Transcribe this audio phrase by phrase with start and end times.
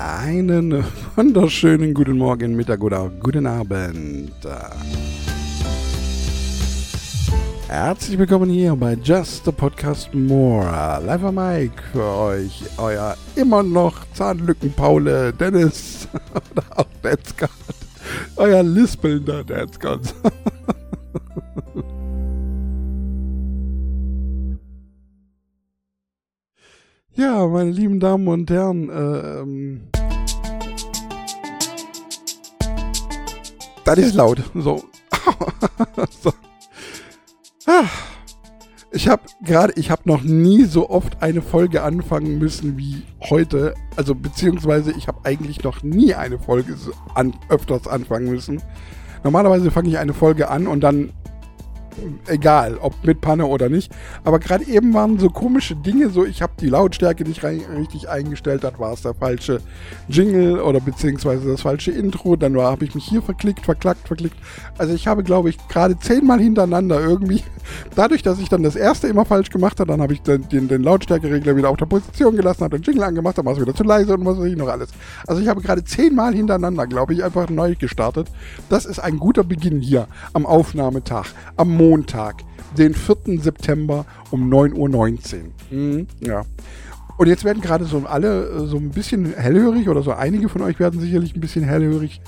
[0.00, 0.84] Einen
[1.16, 4.30] wunderschönen guten Morgen, Mittag oder guten Abend.
[7.66, 11.00] Herzlich willkommen hier bei Just the Podcast More.
[11.04, 17.50] Live am Mike für euch, euer immer noch Zahnlücken-Paule Dennis oder auch Netzgard.
[18.36, 20.14] Euer lispelnder Netzgard.
[27.18, 29.88] Ja, meine lieben Damen und Herren, äh, ähm,
[33.84, 34.40] das ist laut.
[34.54, 34.84] So.
[36.22, 36.32] so.
[37.66, 37.86] Ah.
[38.92, 43.74] Ich habe gerade, ich habe noch nie so oft eine Folge anfangen müssen wie heute.
[43.96, 46.76] Also beziehungsweise ich habe eigentlich noch nie eine Folge
[47.16, 48.62] an, öfters anfangen müssen.
[49.24, 51.12] Normalerweise fange ich eine Folge an und dann
[52.26, 53.92] egal, ob mit Panne oder nicht.
[54.24, 58.08] Aber gerade eben waren so komische Dinge, so ich habe die Lautstärke nicht rein, richtig
[58.08, 59.60] eingestellt, das war es der falsche
[60.08, 62.36] Jingle oder beziehungsweise das falsche Intro.
[62.36, 64.36] Dann habe ich mich hier verklickt, verklackt, verklickt.
[64.76, 67.42] Also ich habe, glaube ich, gerade zehnmal hintereinander irgendwie,
[67.94, 70.68] dadurch, dass ich dann das erste immer falsch gemacht habe, dann habe ich den, den,
[70.68, 73.74] den Lautstärkeregler wieder auf der Position gelassen, habe den Jingle angemacht, dann war es wieder
[73.74, 74.90] zu leise und was weiß ich noch alles.
[75.26, 78.28] Also ich habe gerade zehnmal hintereinander, glaube ich, einfach neu gestartet.
[78.68, 81.26] Das ist ein guter Beginn hier am Aufnahmetag,
[81.56, 81.87] am Montag.
[81.88, 82.44] Montag,
[82.76, 83.40] den 4.
[83.40, 84.74] September um 9.19
[85.34, 85.50] Uhr.
[85.70, 86.42] Mhm, ja.
[87.16, 90.60] Und jetzt werden gerade so alle äh, so ein bisschen hellhörig oder so einige von
[90.62, 92.20] euch werden sicherlich ein bisschen hellhörig.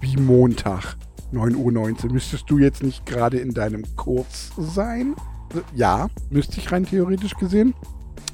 [0.00, 0.96] Wie Montag,
[1.34, 2.12] 9.19 Uhr.
[2.12, 5.14] Müsstest du jetzt nicht gerade in deinem Kurs sein?
[5.74, 7.74] Ja, müsste ich rein theoretisch gesehen.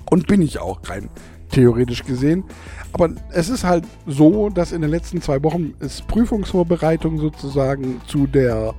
[0.08, 1.08] Und bin ich auch rein
[1.50, 2.44] theoretisch gesehen.
[2.92, 8.28] Aber es ist halt so, dass in den letzten zwei Wochen ist Prüfungsvorbereitung sozusagen zu
[8.28, 8.74] der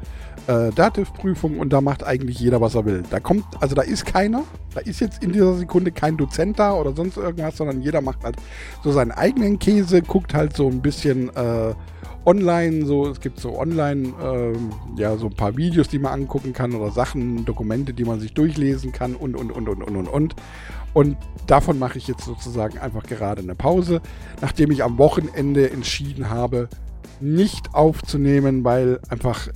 [0.48, 3.04] äh, Dativ-Prüfung und da macht eigentlich jeder, was er will.
[3.10, 6.74] Da kommt, also da ist keiner, da ist jetzt in dieser Sekunde kein Dozent da
[6.74, 8.38] oder sonst irgendwas, sondern jeder macht halt
[8.84, 11.74] so seinen eigenen Käse, guckt halt so ein bisschen äh,
[12.26, 16.54] online, so, es gibt so online, äh, ja, so ein paar Videos, die man angucken
[16.54, 20.08] kann oder Sachen, Dokumente, die man sich durchlesen kann und, und, und, und, und, und,
[20.08, 20.36] und.
[20.94, 24.02] Und davon mache ich jetzt sozusagen einfach gerade eine Pause,
[24.42, 26.70] nachdem ich am Wochenende entschieden habe,
[27.20, 29.48] nicht aufzunehmen, weil einfach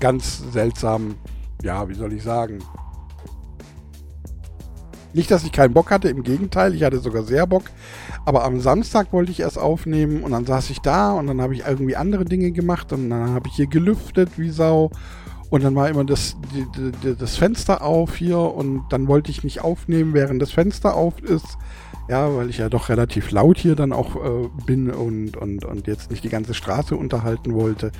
[0.00, 1.14] ganz seltsam,
[1.62, 2.58] ja, wie soll ich sagen.
[5.16, 7.64] Nicht, dass ich keinen Bock hatte, im Gegenteil, ich hatte sogar sehr Bock.
[8.26, 11.54] Aber am Samstag wollte ich erst aufnehmen und dann saß ich da und dann habe
[11.54, 14.90] ich irgendwie andere Dinge gemacht und dann habe ich hier gelüftet wie Sau.
[15.48, 19.44] Und dann war immer das, die, die, das Fenster auf hier und dann wollte ich
[19.44, 21.56] nicht aufnehmen, während das Fenster auf ist.
[22.08, 25.86] Ja, weil ich ja doch relativ laut hier dann auch äh, bin und, und, und
[25.86, 27.90] jetzt nicht die ganze Straße unterhalten wollte.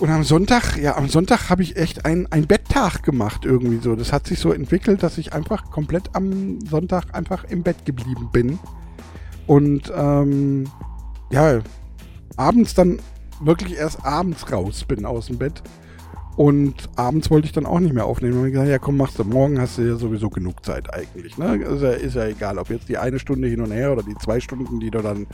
[0.00, 3.96] Und am Sonntag, ja, am Sonntag habe ich echt ein, ein Betttag gemacht irgendwie so.
[3.96, 8.28] Das hat sich so entwickelt, dass ich einfach komplett am Sonntag einfach im Bett geblieben
[8.32, 8.60] bin.
[9.48, 10.70] Und ähm,
[11.30, 11.60] ja,
[12.36, 13.00] abends dann
[13.40, 15.62] wirklich erst abends raus bin aus dem Bett.
[16.38, 18.38] Und abends wollte ich dann auch nicht mehr aufnehmen.
[18.38, 21.36] Und ich gesagt, ja komm, machst du morgen, hast du ja sowieso genug Zeit eigentlich.
[21.36, 21.56] Ne?
[21.56, 24.14] Ist, ja, ist ja egal, ob jetzt die eine Stunde hin und her oder die
[24.18, 25.26] zwei Stunden, die du dann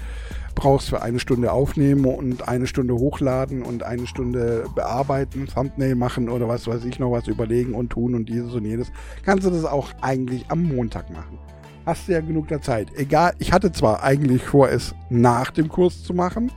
[0.55, 6.31] brauchst für eine Stunde aufnehmen und eine Stunde hochladen und eine Stunde bearbeiten, Thumbnail machen
[6.31, 8.91] oder was weiß ich noch was überlegen und tun und dieses und jenes.
[9.27, 11.39] Kannst du das auch eigentlich am Montag machen.
[11.85, 12.89] Hast du ja genug der Zeit.
[12.97, 16.51] Egal, ich hatte zwar eigentlich vor, es nach dem Kurs zu machen,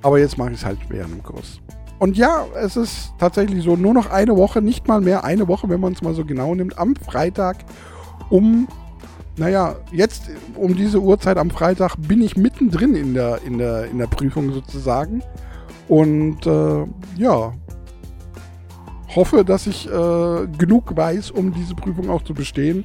[0.00, 1.60] aber jetzt mache ich es halt während dem Kurs.
[1.98, 5.68] Und ja, es ist tatsächlich so, nur noch eine Woche, nicht mal mehr eine Woche,
[5.68, 7.64] wenn man es mal so genau nimmt, am Freitag
[8.28, 8.68] um,
[9.36, 13.98] naja, jetzt um diese Uhrzeit am Freitag bin ich mittendrin in der, in der, in
[13.98, 15.22] der Prüfung sozusagen.
[15.88, 16.84] Und äh,
[17.16, 17.52] ja,
[19.14, 22.84] hoffe, dass ich äh, genug weiß, um diese Prüfung auch zu bestehen.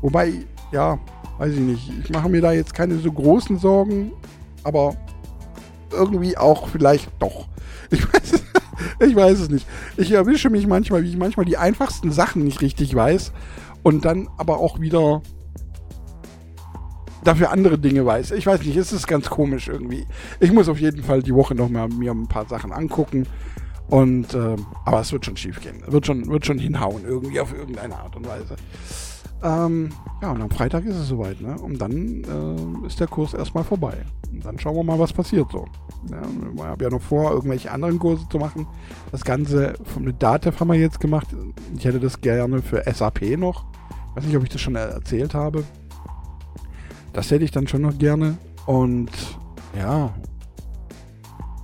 [0.00, 0.32] Wobei,
[0.72, 0.98] ja,
[1.38, 4.12] weiß ich nicht, ich mache mir da jetzt keine so großen Sorgen,
[4.64, 4.94] aber
[5.92, 7.48] irgendwie auch vielleicht doch.
[7.90, 8.42] Ich weiß,
[9.00, 9.66] ich weiß es nicht.
[9.96, 13.32] Ich erwische mich manchmal, wie ich manchmal die einfachsten Sachen nicht richtig weiß
[13.82, 15.22] und dann aber auch wieder
[17.24, 18.30] dafür andere Dinge weiß.
[18.32, 20.06] Ich weiß nicht, es ist ganz komisch irgendwie.
[20.38, 23.26] Ich muss auf jeden Fall die Woche nochmal mir ein paar Sachen angucken.
[23.88, 25.82] Und, ähm, aber es wird schon schief gehen.
[25.86, 28.54] Wird schon, wird schon hinhauen, irgendwie auf irgendeine Art und Weise.
[29.42, 29.90] Ähm,
[30.20, 31.56] ja, und am Freitag ist es soweit, ne?
[31.58, 33.94] Und dann äh, ist der Kurs erstmal vorbei.
[34.30, 35.66] Und dann schauen wir mal, was passiert so.
[36.10, 36.20] Ja,
[36.54, 38.66] ich habe ja noch vor, irgendwelche anderen Kurse zu machen.
[39.12, 41.28] Das Ganze mit Datev haben wir jetzt gemacht.
[41.76, 43.64] Ich hätte das gerne für SAP noch.
[44.10, 45.64] Ich weiß nicht, ob ich das schon erzählt habe.
[47.12, 48.36] Das hätte ich dann schon noch gerne.
[48.66, 49.10] Und
[49.76, 50.12] ja,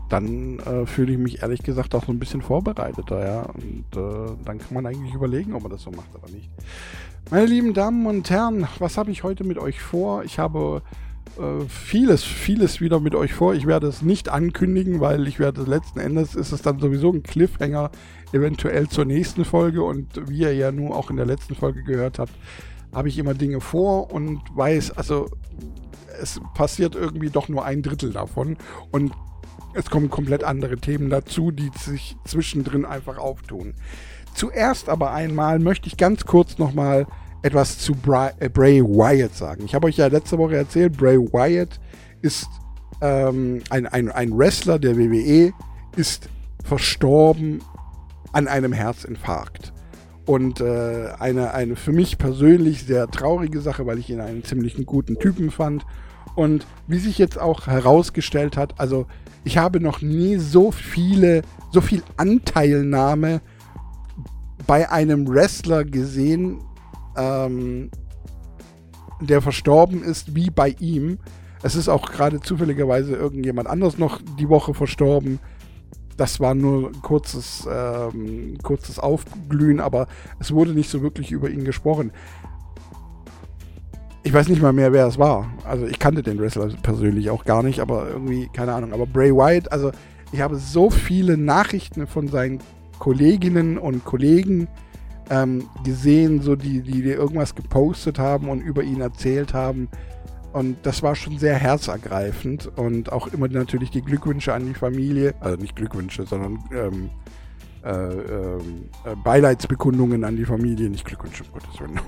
[0.08, 3.42] dann äh, fühle ich mich ehrlich gesagt auch so ein bisschen vorbereiteter, ja.
[3.42, 6.50] Und äh, dann kann man eigentlich überlegen, ob man das so macht oder nicht.
[7.28, 10.22] Meine lieben Damen und Herren, was habe ich heute mit euch vor?
[10.22, 10.82] Ich habe
[11.36, 13.52] äh, vieles, vieles wieder mit euch vor.
[13.52, 17.24] Ich werde es nicht ankündigen, weil ich werde letzten Endes ist es dann sowieso ein
[17.24, 17.90] Cliffhanger
[18.32, 22.20] eventuell zur nächsten Folge und wie ihr ja nun auch in der letzten Folge gehört
[22.20, 22.32] habt,
[22.94, 25.28] habe ich immer Dinge vor und weiß, also
[26.22, 28.56] es passiert irgendwie doch nur ein Drittel davon
[28.92, 29.12] und
[29.74, 33.74] es kommen komplett andere Themen dazu, die sich zwischendrin einfach auftun.
[34.36, 37.06] Zuerst aber einmal möchte ich ganz kurz nochmal
[37.40, 39.64] etwas zu Bray, äh, Bray Wyatt sagen.
[39.64, 41.80] Ich habe euch ja letzte Woche erzählt, Bray Wyatt
[42.20, 42.46] ist
[43.00, 45.54] ähm, ein, ein, ein Wrestler der WWE,
[45.96, 46.28] ist
[46.62, 47.62] verstorben
[48.32, 49.72] an einem Herzinfarkt.
[50.26, 54.76] Und äh, eine, eine für mich persönlich sehr traurige Sache, weil ich ihn einen ziemlich
[54.84, 55.86] guten Typen fand.
[56.34, 59.06] Und wie sich jetzt auch herausgestellt hat, also
[59.44, 61.40] ich habe noch nie so viele,
[61.72, 63.40] so viel Anteilnahme
[64.66, 66.60] bei einem Wrestler gesehen,
[67.16, 67.90] ähm,
[69.20, 71.18] der verstorben ist, wie bei ihm.
[71.62, 75.38] Es ist auch gerade zufälligerweise irgendjemand anders noch die Woche verstorben.
[76.16, 80.06] Das war nur ein kurzes, ähm, kurzes Aufglühen, aber
[80.38, 82.12] es wurde nicht so wirklich über ihn gesprochen.
[84.22, 85.48] Ich weiß nicht mal mehr, wer es war.
[85.64, 88.92] Also ich kannte den Wrestler persönlich auch gar nicht, aber irgendwie, keine Ahnung.
[88.92, 89.92] Aber Bray Wyatt, also
[90.32, 92.60] ich habe so viele Nachrichten von seinen
[92.98, 94.68] Kolleginnen und Kollegen
[95.30, 99.88] ähm, gesehen, so die, die, irgendwas gepostet haben und über ihn erzählt haben.
[100.52, 105.34] Und das war schon sehr herzergreifend und auch immer natürlich die Glückwünsche an die Familie,
[105.40, 107.10] also nicht Glückwünsche, sondern ähm,
[107.84, 108.60] äh, äh,
[109.22, 112.00] Beileidsbekundungen an die Familie, nicht Glückwünsche, um Gottes Willen.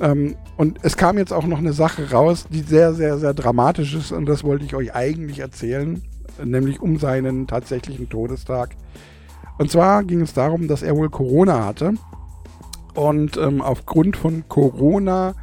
[0.00, 3.94] ähm, und es kam jetzt auch noch eine Sache raus, die sehr, sehr, sehr dramatisch
[3.94, 6.00] ist und das wollte ich euch eigentlich erzählen,
[6.42, 8.76] nämlich um seinen tatsächlichen Todestag.
[9.58, 11.94] Und zwar ging es darum, dass er wohl Corona hatte
[12.94, 15.34] und ähm, aufgrund von Corona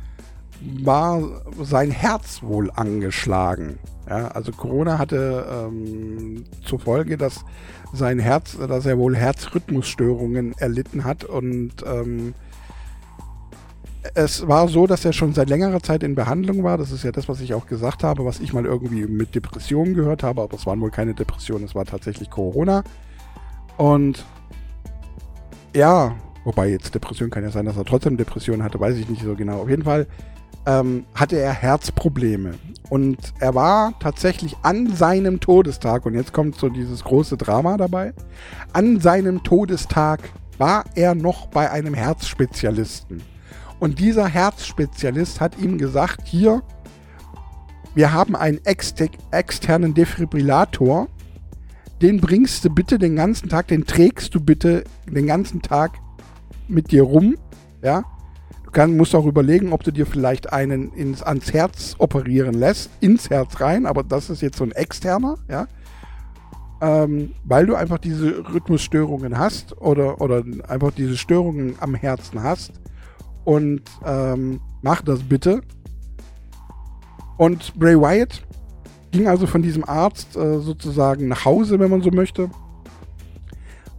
[0.84, 1.22] war
[1.62, 3.78] sein Herz wohl angeschlagen.
[4.10, 7.44] Ja, also Corona hatte ähm, zur Folge, dass
[7.94, 12.34] sein Herz, dass er wohl Herzrhythmusstörungen erlitten hat und ähm,
[14.14, 16.78] es war so, dass er schon seit längerer Zeit in Behandlung war.
[16.78, 19.96] Das ist ja das, was ich auch gesagt habe, was ich mal irgendwie mit Depressionen
[19.96, 22.84] gehört habe, aber es waren wohl keine Depressionen, es war tatsächlich Corona.
[23.78, 24.26] Und
[25.76, 29.24] ja, Wobei jetzt Depression kann ja sein, dass er trotzdem Depression hatte, weiß ich nicht
[29.24, 29.64] so genau.
[29.64, 30.06] Auf jeden Fall
[30.68, 32.54] ähm, hatte er Herzprobleme.
[32.90, 38.14] Und er war tatsächlich an seinem Todestag, und jetzt kommt so dieses große Drama dabei,
[38.74, 40.20] an seinem Todestag
[40.60, 43.24] war er noch bei einem Herzspezialisten.
[43.80, 46.62] Und dieser Herzspezialist hat ihm gesagt, hier,
[47.96, 51.08] wir haben einen externen Defibrillator,
[52.02, 56.00] den bringst du bitte den ganzen Tag, den trägst du bitte den ganzen Tag
[56.68, 57.38] mit dir rum,
[57.82, 58.04] ja.
[58.66, 62.90] Du kann, musst auch überlegen, ob du dir vielleicht einen ins, ans Herz operieren lässt,
[63.00, 65.68] ins Herz rein, aber das ist jetzt so ein externer, ja.
[66.82, 72.74] Ähm, weil du einfach diese Rhythmusstörungen hast oder, oder einfach diese Störungen am Herzen hast.
[73.46, 75.62] Und ähm, mach das bitte.
[77.38, 78.46] Und Bray Wyatt
[79.16, 82.50] ging also von diesem Arzt äh, sozusagen nach Hause, wenn man so möchte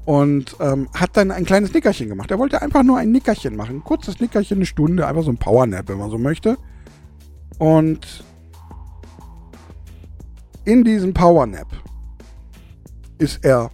[0.07, 2.31] und ähm, hat dann ein kleines Nickerchen gemacht.
[2.31, 3.77] Er wollte einfach nur ein Nickerchen machen.
[3.77, 6.57] Ein kurzes Nickerchen, eine Stunde, einfach so ein Powernap, wenn man so möchte.
[7.59, 8.25] Und
[10.65, 11.67] in diesem Powernap
[13.19, 13.71] ist er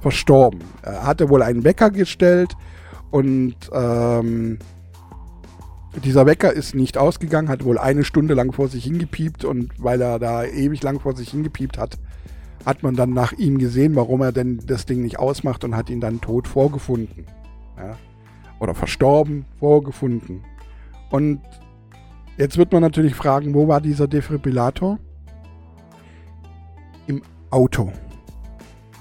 [0.00, 0.60] verstorben.
[0.82, 2.54] Er hatte wohl einen Wecker gestellt
[3.10, 4.58] und ähm,
[5.96, 10.00] dieser Wecker ist nicht ausgegangen, hat wohl eine Stunde lang vor sich hingepiept und weil
[10.00, 11.98] er da ewig lang vor sich hingepiept hat,
[12.64, 15.90] hat man dann nach ihm gesehen, warum er denn das Ding nicht ausmacht und hat
[15.90, 17.26] ihn dann tot vorgefunden.
[17.76, 17.96] Ja?
[18.60, 20.44] Oder verstorben vorgefunden.
[21.10, 21.40] Und
[22.36, 24.98] jetzt wird man natürlich fragen, wo war dieser Defibrillator?
[27.06, 27.92] Im Auto.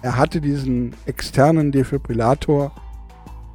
[0.02, 2.72] Er hatte diesen externen Defibrillator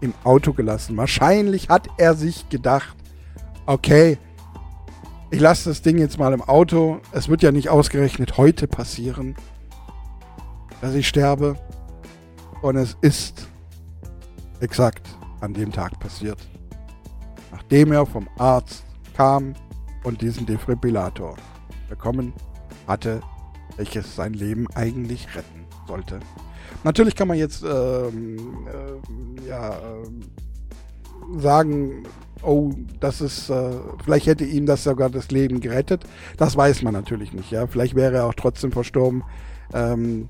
[0.01, 0.97] im Auto gelassen.
[0.97, 2.97] Wahrscheinlich hat er sich gedacht,
[3.67, 4.19] okay,
[5.31, 7.01] ich lasse das Ding jetzt mal im Auto.
[7.13, 9.35] Es wird ja nicht ausgerechnet heute passieren
[10.85, 11.57] dass ich sterbe.
[12.61, 13.49] Und es ist
[14.61, 15.09] exakt
[15.41, 16.39] an dem Tag passiert.
[17.51, 18.85] Nachdem er vom Arzt
[19.17, 19.55] kam
[20.03, 21.37] und diesen Defibrillator
[21.89, 22.35] bekommen
[22.87, 23.23] hatte,
[23.77, 26.21] welches sein Leben eigentlich retten sollte.
[26.83, 32.03] Natürlich kann man jetzt ähm, äh, ja, äh, sagen,
[32.45, 33.71] oh, das ist, äh,
[34.05, 36.05] vielleicht hätte ihm das sogar das Leben gerettet.
[36.37, 37.51] Das weiß man natürlich nicht.
[37.51, 39.23] Ja, vielleicht wäre er auch trotzdem verstorben.
[39.73, 40.29] Ähm,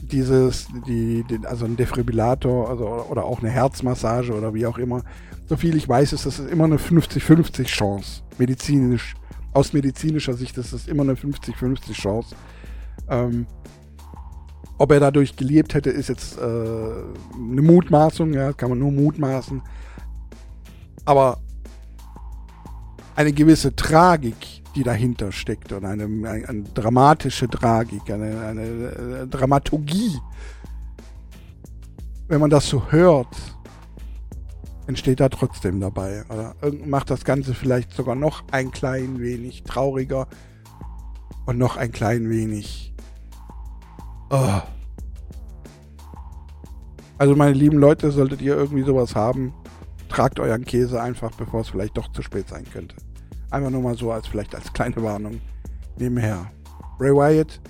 [0.00, 5.02] dieses, die, die, also ein Defibrillator also, oder auch eine Herzmassage oder wie auch immer.
[5.46, 9.14] So viel ich weiß, ist das immer eine 50-50 Chance, medizinisch
[9.52, 12.36] aus medizinischer Sicht ist es immer eine 50-50 Chance.
[13.08, 13.46] Ähm,
[14.78, 19.62] ob er dadurch gelebt hätte, ist jetzt äh, eine Mutmaßung, ja, kann man nur mutmaßen.
[21.08, 21.38] Aber
[23.16, 30.18] eine gewisse Tragik, die dahinter steckt und eine, eine, eine dramatische Tragik, eine, eine, Dramaturgie,
[32.26, 33.34] wenn man das so hört,
[34.86, 36.24] entsteht da trotzdem dabei.
[36.28, 40.28] Oder macht das Ganze vielleicht sogar noch ein klein wenig trauriger
[41.46, 42.92] und noch ein klein wenig
[44.28, 44.60] Oh.
[47.16, 49.54] Also meine lieben Leute, solltet ihr irgendwie sowas haben,
[50.08, 52.96] tragt euren Käse einfach, bevor es vielleicht doch zu spät sein könnte.
[53.50, 55.40] Einfach nur mal so als vielleicht als kleine Warnung
[55.98, 56.50] nebenher.
[56.98, 57.60] Ray Wyatt,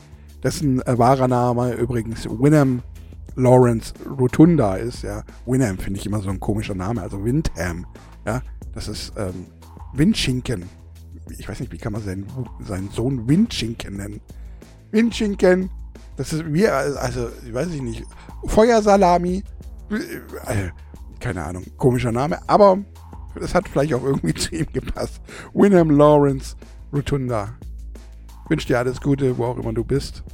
[0.43, 2.83] dessen äh, wahrer Name übrigens Winham
[3.37, 5.23] Lawrence Rotunda ist, ja.
[5.47, 7.87] Winham finde ich immer so ein komischer Name, also Windham,
[8.27, 8.43] ja.
[8.75, 9.47] Das ist ähm,
[9.93, 10.65] Windschinken.
[11.39, 12.27] Ich weiß nicht, wie kann man seinen,
[12.61, 14.21] seinen Sohn Windschinken nennen?
[14.91, 15.71] Windschinken
[16.19, 18.05] das ist wie, also, ich weiß ich nicht,
[18.47, 19.45] Feuersalami.
[19.89, 20.71] Äh,
[21.21, 22.79] keine Ahnung, komischer Name, aber
[23.35, 25.21] das hat vielleicht auch irgendwie zu ihm gepasst.
[25.55, 26.57] Wyndham Lawrence
[26.93, 27.55] Rotunda.
[28.45, 30.25] Ich wünsche dir alles Gute, wo auch immer du bist.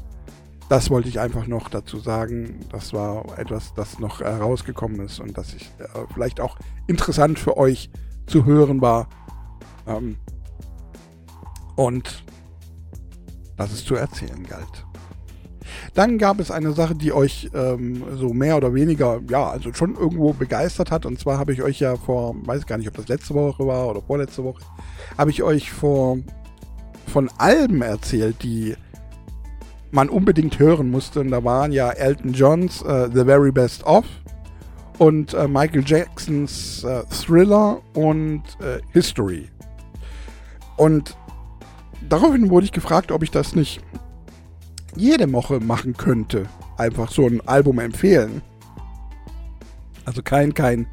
[0.69, 2.61] Das wollte ich einfach noch dazu sagen.
[2.71, 7.57] Das war etwas, das noch herausgekommen ist und das ich äh, vielleicht auch interessant für
[7.57, 7.91] euch
[8.27, 9.09] zu hören war.
[9.87, 10.17] Ähm,
[11.77, 12.25] und
[13.57, 14.87] dass es zu erzählen galt.
[15.95, 19.95] Dann gab es eine Sache, die euch ähm, so mehr oder weniger, ja, also schon
[19.95, 21.07] irgendwo begeistert hat.
[21.07, 23.89] Und zwar habe ich euch ja vor, weiß gar nicht, ob das letzte Woche war
[23.89, 24.63] oder vorletzte Woche,
[25.19, 26.19] habe ich euch vor,
[27.07, 28.77] von Alben erzählt, die
[29.91, 31.21] man unbedingt hören musste.
[31.21, 34.05] Und da waren ja Elton Johns uh, The Very Best Of
[34.99, 38.43] und uh, Michael Jacksons uh, Thriller und
[38.93, 39.49] History.
[40.77, 41.17] Und
[42.09, 43.81] daraufhin wurde ich gefragt, ob ich das nicht
[44.97, 46.45] jede Woche machen könnte.
[46.77, 48.43] Einfach so ein Album empfehlen.
[50.05, 50.87] Also kein, kein,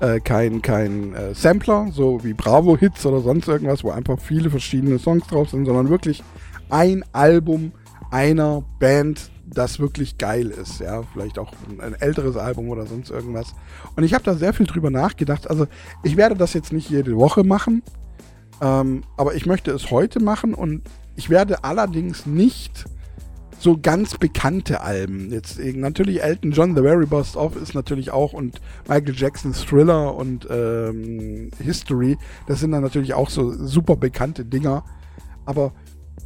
[0.00, 4.98] äh, kein, kein äh, Sampler, so wie Bravo-Hits oder sonst irgendwas, wo einfach viele verschiedene
[4.98, 6.22] Songs drauf sind, sondern wirklich
[6.70, 7.72] ein Album
[8.10, 10.80] einer Band, das wirklich geil ist.
[10.80, 13.54] Ja, vielleicht auch ein, ein älteres Album oder sonst irgendwas.
[13.96, 15.48] Und ich habe da sehr viel drüber nachgedacht.
[15.50, 15.66] Also
[16.02, 17.82] ich werde das jetzt nicht jede Woche machen,
[18.60, 20.82] ähm, aber ich möchte es heute machen und
[21.16, 22.86] ich werde allerdings nicht
[23.62, 25.30] so ganz bekannte Alben.
[25.30, 30.16] Jetzt natürlich Elton John, The Very Best Of ist natürlich auch und Michael Jackson's Thriller
[30.16, 34.84] und ähm, History, das sind dann natürlich auch so super bekannte Dinger.
[35.46, 35.72] Aber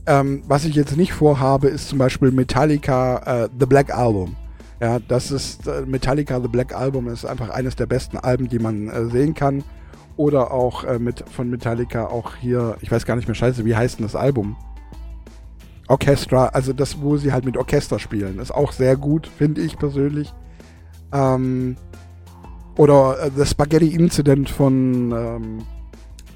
[0.06, 4.34] ähm, was ich jetzt nicht vorhabe, ist zum Beispiel Metallica äh, The Black Album.
[4.80, 8.58] Ja, das ist äh, Metallica The Black Album ist einfach eines der besten Alben, die
[8.58, 9.62] man äh, sehen kann.
[10.16, 13.76] Oder auch äh, mit von Metallica auch hier, ich weiß gar nicht mehr scheiße, wie
[13.76, 14.56] heißt denn das Album?
[15.88, 19.78] Orchestra, also das, wo sie halt mit Orchester spielen, ist auch sehr gut, finde ich
[19.78, 20.32] persönlich.
[21.12, 21.76] Ähm,
[22.76, 25.58] oder äh, The Spaghetti Incident von ähm,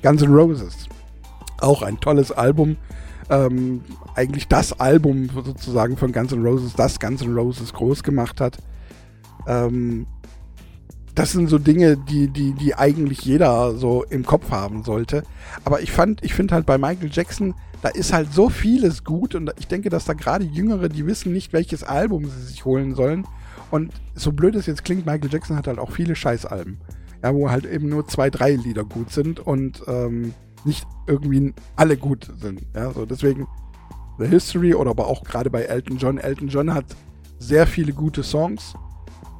[0.02, 0.88] Guns N' Roses.
[1.60, 2.76] Auch ein tolles Album.
[3.28, 3.82] Ähm,
[4.14, 8.58] eigentlich das Album sozusagen von Guns N' Roses, das Guns N' Roses groß gemacht hat.
[9.46, 10.06] Ähm,
[11.14, 15.24] das sind so Dinge, die, die, die eigentlich jeder so im Kopf haben sollte.
[15.64, 19.34] Aber ich fand, ich finde halt bei Michael Jackson, da ist halt so vieles gut
[19.34, 22.94] und ich denke, dass da gerade Jüngere, die wissen nicht, welches Album sie sich holen
[22.94, 23.26] sollen.
[23.70, 26.78] Und so blöd es jetzt klingt, Michael Jackson hat halt auch viele Scheißalben.
[27.22, 30.32] Ja, wo halt eben nur zwei, drei Lieder gut sind und ähm,
[30.64, 32.62] nicht irgendwie alle gut sind.
[32.74, 33.46] Ja, so deswegen
[34.18, 36.18] The History oder aber auch gerade bei Elton John.
[36.18, 36.84] Elton John hat
[37.38, 38.74] sehr viele gute Songs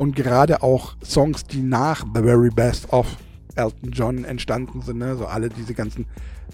[0.00, 3.07] und gerade auch Songs, die nach The Very Best of
[3.54, 5.14] Elton John entstanden sind, ne?
[5.14, 6.07] so alle diese ganzen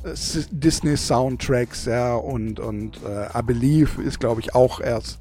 [0.03, 0.15] äh,
[0.51, 5.21] Disney-Soundtracks, ja, und, und äh, I Believe ist, glaube ich, auch erst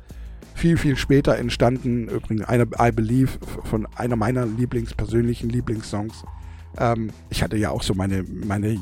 [0.55, 2.08] viel, viel später entstanden.
[2.08, 6.24] Übrigens, eine, I Believe von einer meiner Lieblings, persönlichen Lieblingssongs.
[6.79, 8.75] Ähm, ich hatte ja auch so meine, meine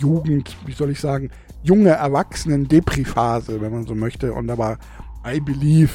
[0.00, 1.30] Jugend, wie soll ich sagen,
[1.62, 4.32] junge Erwachsenen-Depri-Phase, wenn man so möchte.
[4.32, 4.76] Und da war
[5.24, 5.92] I Believe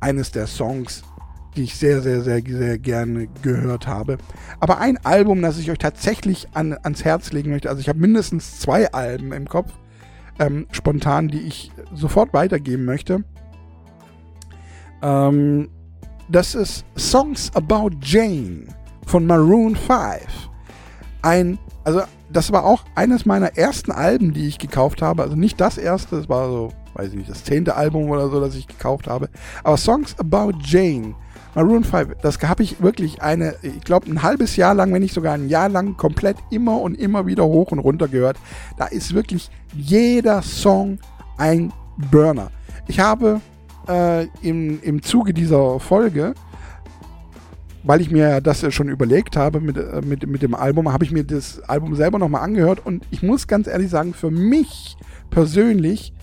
[0.00, 1.02] eines der Songs,
[1.56, 4.18] die ich sehr, sehr, sehr, sehr gerne gehört habe.
[4.60, 7.98] Aber ein Album, das ich euch tatsächlich an, ans Herz legen möchte, also ich habe
[7.98, 9.72] mindestens zwei Alben im Kopf,
[10.38, 13.24] ähm, spontan, die ich sofort weitergeben möchte.
[15.02, 15.68] Ähm,
[16.28, 18.66] das ist Songs About Jane
[19.06, 19.90] von Maroon 5.
[21.20, 25.22] Ein, also das war auch eines meiner ersten Alben, die ich gekauft habe.
[25.22, 28.40] Also nicht das erste, das war so, weiß ich nicht, das zehnte Album oder so,
[28.40, 29.28] das ich gekauft habe.
[29.62, 31.14] Aber Songs About Jane
[31.54, 35.14] Maroon 5, das habe ich wirklich eine, ich glaube, ein halbes Jahr lang, wenn nicht
[35.14, 38.38] sogar ein Jahr lang, komplett immer und immer wieder hoch und runter gehört.
[38.78, 40.98] Da ist wirklich jeder Song
[41.36, 41.72] ein
[42.10, 42.50] Burner.
[42.86, 43.40] Ich habe
[43.86, 46.34] äh, im, im Zuge dieser Folge,
[47.84, 51.12] weil ich mir das schon überlegt habe mit, äh, mit, mit dem Album, habe ich
[51.12, 54.96] mir das Album selber nochmal angehört und ich muss ganz ehrlich sagen, für mich
[55.30, 56.14] persönlich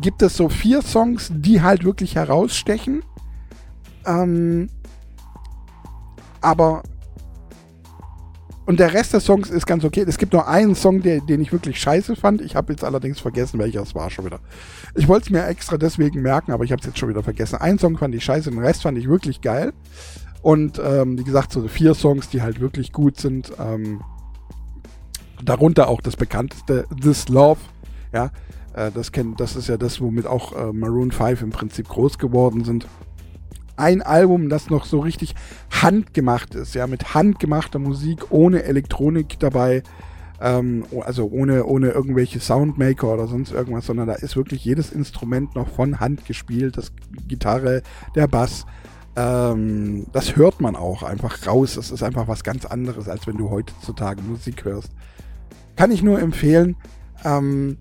[0.00, 3.02] gibt es so vier Songs, die halt wirklich herausstechen.
[4.06, 4.68] Ähm,
[6.40, 6.82] aber
[8.66, 10.04] und der Rest der Songs ist ganz okay.
[10.06, 12.40] Es gibt nur einen Song, der, den ich wirklich scheiße fand.
[12.40, 14.40] Ich habe jetzt allerdings vergessen, welcher es war schon wieder.
[14.94, 17.56] Ich wollte es mir extra deswegen merken, aber ich habe es jetzt schon wieder vergessen.
[17.56, 19.74] Einen Song fand ich scheiße, den Rest fand ich wirklich geil.
[20.40, 23.52] Und ähm, wie gesagt, so vier Songs, die halt wirklich gut sind.
[23.58, 24.00] Ähm,
[25.42, 27.60] darunter auch das bekannteste, This Love.
[28.14, 28.30] Ja,
[28.74, 32.18] äh, das, kennt, das ist ja das, womit auch äh, Maroon 5 im Prinzip groß
[32.18, 32.86] geworden sind.
[33.76, 35.34] Ein Album, das noch so richtig
[35.70, 39.82] handgemacht ist, ja, mit handgemachter Musik, ohne Elektronik dabei,
[40.40, 45.54] ähm, also ohne, ohne irgendwelche Soundmaker oder sonst irgendwas, sondern da ist wirklich jedes Instrument
[45.54, 46.92] noch von Hand gespielt, das
[47.26, 47.82] Gitarre,
[48.14, 48.64] der Bass,
[49.16, 51.74] ähm, das hört man auch einfach raus.
[51.74, 54.90] Das ist einfach was ganz anderes, als wenn du heutzutage Musik hörst.
[55.76, 56.76] Kann ich nur empfehlen.
[57.24, 57.78] Ähm,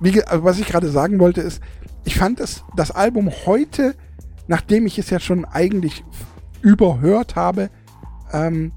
[0.00, 1.62] wie, also was ich gerade sagen wollte, ist,
[2.04, 3.94] ich fand das, das Album heute,
[4.50, 6.04] nachdem ich es ja schon eigentlich
[6.60, 7.70] überhört habe,
[8.32, 8.72] ähm,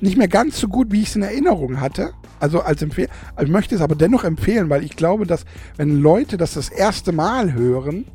[0.00, 2.14] nicht mehr ganz so gut, wie ich es in Erinnerung hatte.
[2.40, 3.12] Also als Empfehlung.
[3.36, 5.44] Also ich möchte es aber dennoch empfehlen, weil ich glaube, dass
[5.76, 8.06] wenn Leute das das erste Mal hören,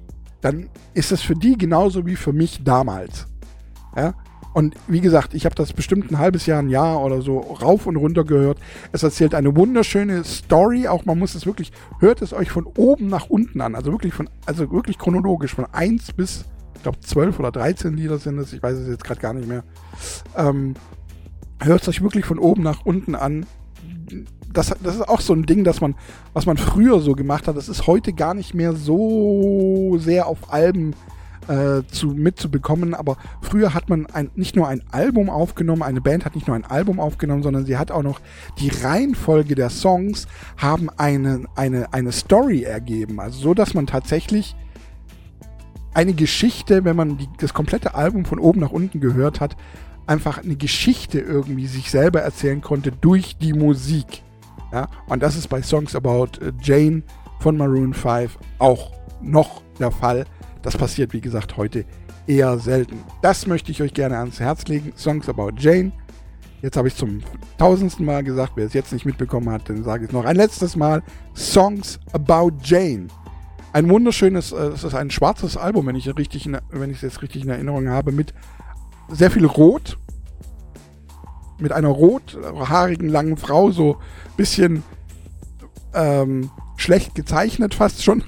[0.42, 3.28] dann ist es für die genauso wie für mich damals.
[3.96, 4.16] Ja?
[4.56, 7.86] Und wie gesagt, ich habe das bestimmt ein halbes Jahr, ein Jahr oder so rauf
[7.86, 8.58] und runter gehört.
[8.92, 10.88] Es erzählt eine wunderschöne Story.
[10.88, 13.76] Auch man muss es wirklich, hört es euch von oben nach unten an.
[13.76, 16.46] Also wirklich von, also wirklich chronologisch von 1 bis,
[16.86, 18.54] glaube, 12 oder 13 Lieder sind es.
[18.54, 19.64] Ich weiß es jetzt gerade gar nicht mehr.
[20.38, 20.76] Ähm,
[21.60, 23.46] hört es euch wirklich von oben nach unten an.
[24.54, 25.96] Das, das, ist auch so ein Ding, dass man,
[26.34, 30.54] was man früher so gemacht hat, das ist heute gar nicht mehr so sehr auf
[30.54, 30.94] Alben
[31.48, 32.94] äh, zu, mitzubekommen.
[32.94, 36.56] Aber früher hat man ein, nicht nur ein Album aufgenommen, eine Band hat nicht nur
[36.56, 38.22] ein Album aufgenommen, sondern sie hat auch noch
[38.60, 43.20] die Reihenfolge der Songs haben eine, eine, eine Story ergeben.
[43.20, 44.56] Also so, dass man tatsächlich
[45.96, 49.56] eine Geschichte, wenn man die, das komplette Album von oben nach unten gehört hat,
[50.06, 54.22] einfach eine Geschichte irgendwie sich selber erzählen konnte durch die Musik.
[54.72, 54.88] Ja?
[55.08, 57.02] Und das ist bei Songs About Jane
[57.40, 60.26] von Maroon 5 auch noch der Fall.
[60.62, 61.86] Das passiert, wie gesagt, heute
[62.28, 63.00] eher selten.
[63.22, 64.94] Das möchte ich euch gerne ans Herz legen.
[64.98, 65.92] Songs About Jane.
[66.62, 67.22] Jetzt habe ich zum
[67.58, 70.36] tausendsten Mal gesagt, wer es jetzt nicht mitbekommen hat, dann sage ich es noch ein
[70.36, 71.04] letztes Mal.
[71.36, 73.08] Songs About Jane.
[73.76, 77.22] Ein wunderschönes, äh, es ist ein schwarzes Album, wenn ich, richtig wenn ich es jetzt
[77.22, 78.34] richtig in Erinnerung habe, mit
[79.10, 79.98] sehr viel Rot.
[81.60, 84.84] Mit einer rothaarigen langen Frau, so ein bisschen
[85.94, 88.24] ähm, schlecht gezeichnet fast schon.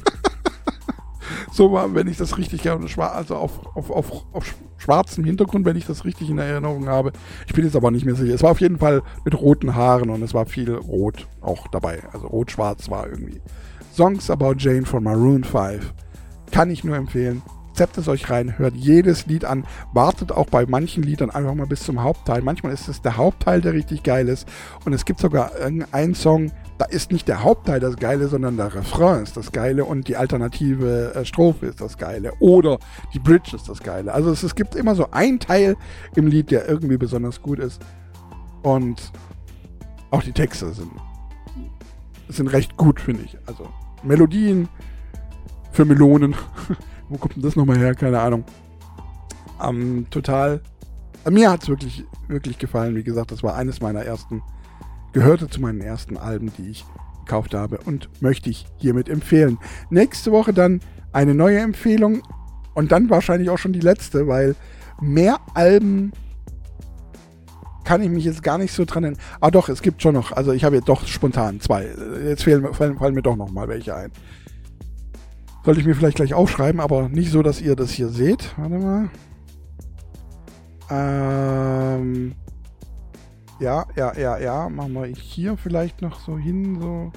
[1.54, 5.86] so war, wenn ich das richtig also auf, auf, auf, auf schwarzem Hintergrund, wenn ich
[5.86, 7.14] das richtig in Erinnerung habe.
[7.46, 8.36] Ich bin jetzt aber nicht mehr sicher.
[8.36, 12.04] Es war auf jeden Fall mit roten Haaren und es war viel Rot auch dabei.
[12.12, 13.40] Also Rot-Schwarz war irgendwie.
[13.98, 15.92] Songs About Jane von Maroon 5.
[16.52, 17.42] Kann ich nur empfehlen.
[17.74, 21.66] Zeppt es euch rein, hört jedes Lied an, wartet auch bei manchen Liedern einfach mal
[21.66, 22.44] bis zum Hauptteil.
[22.44, 24.48] Manchmal ist es der Hauptteil, der richtig geil ist.
[24.86, 25.52] Und es gibt sogar
[25.92, 29.84] einen Song, da ist nicht der Hauptteil das Geile, sondern der Refrain ist das Geile
[29.84, 32.78] und die alternative äh, Strophe ist das Geile oder
[33.16, 34.14] die Bridge ist das Geile.
[34.14, 35.76] Also es, es gibt immer so ein Teil
[36.16, 37.82] im Lied, der irgendwie besonders gut ist
[38.62, 39.12] und
[40.12, 40.92] auch die Texte sind,
[42.30, 43.36] sind recht gut, finde ich.
[43.48, 43.68] Also
[44.04, 44.68] Melodien
[45.72, 46.36] für Melonen.
[47.10, 47.96] Wo kommt denn das nochmal her?
[47.96, 48.44] Keine Ahnung.
[49.64, 50.62] Ähm, total.
[51.30, 52.96] Mir hat es wirklich, wirklich gefallen.
[52.96, 54.42] Wie gesagt, das war eines meiner ersten
[55.14, 56.86] gehörte zu meinen ersten Alben, die ich
[57.26, 59.58] gekauft habe und möchte ich hiermit empfehlen.
[59.90, 60.80] Nächste Woche dann
[61.12, 62.22] eine neue Empfehlung
[62.74, 64.56] und dann wahrscheinlich auch schon die letzte, weil
[65.02, 66.12] mehr Alben
[67.88, 69.22] kann ich mich jetzt gar nicht so dran erinnern.
[69.40, 71.88] Ah doch, es gibt schon noch, also ich habe jetzt doch spontan zwei.
[72.22, 74.12] Jetzt fehlen, fallen, fallen mir doch noch mal welche ein.
[75.64, 78.54] Sollte ich mir vielleicht gleich aufschreiben, aber nicht so, dass ihr das hier seht.
[78.58, 79.10] Warte mal.
[80.90, 82.36] Ähm,
[83.62, 84.68] ja, ja, ja, ja.
[84.68, 87.14] Machen wir hier vielleicht noch so hin, so.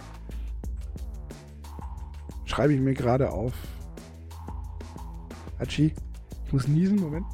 [2.44, 3.54] Schreibe ich mir gerade auf.
[5.58, 5.92] Hachi.
[6.46, 7.26] Ich muss niesen, Moment.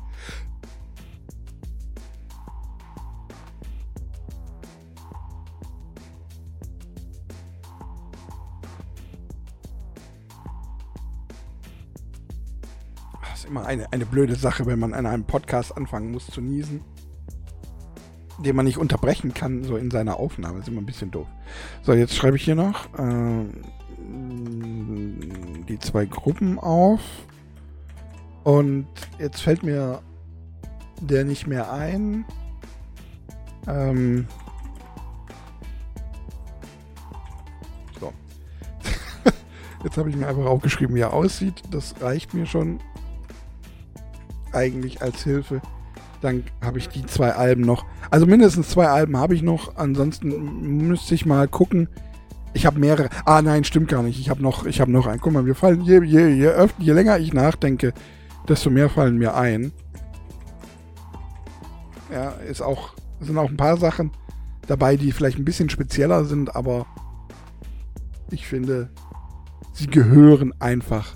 [13.37, 16.81] Ist immer eine, eine blöde Sache, wenn man an einem Podcast anfangen muss zu niesen.
[18.39, 20.61] Den man nicht unterbrechen kann, so in seiner Aufnahme.
[20.61, 21.27] Ist immer ein bisschen doof.
[21.83, 23.45] So, jetzt schreibe ich hier noch äh,
[25.69, 27.03] die zwei Gruppen auf.
[28.43, 28.87] Und
[29.19, 30.01] jetzt fällt mir
[31.03, 32.25] der nicht mehr ein.
[33.69, 34.27] Ähm,
[38.01, 38.15] so.
[39.85, 41.63] Jetzt habe ich mir einfach aufgeschrieben, wie er aussieht.
[41.71, 42.81] Das reicht mir schon
[44.57, 45.61] eigentlich als Hilfe.
[46.21, 47.85] Dann habe ich die zwei Alben noch.
[48.11, 49.77] Also mindestens zwei Alben habe ich noch.
[49.77, 51.89] Ansonsten müsste ich mal gucken.
[52.55, 53.11] Ich habe mehrere.
[53.27, 54.19] Ah nein, stimmt gar nicht.
[54.19, 55.21] Ich habe noch, ich noch einen.
[55.21, 57.93] Guck mal, wir fallen je, je, je, öfter, je länger ich nachdenke,
[58.49, 59.73] desto mehr fallen mir ein.
[62.11, 64.11] Ja, ist auch, sind auch ein paar Sachen
[64.67, 66.87] dabei, die vielleicht ein bisschen spezieller sind, aber
[68.31, 68.91] ich finde,
[69.73, 71.15] sie gehören einfach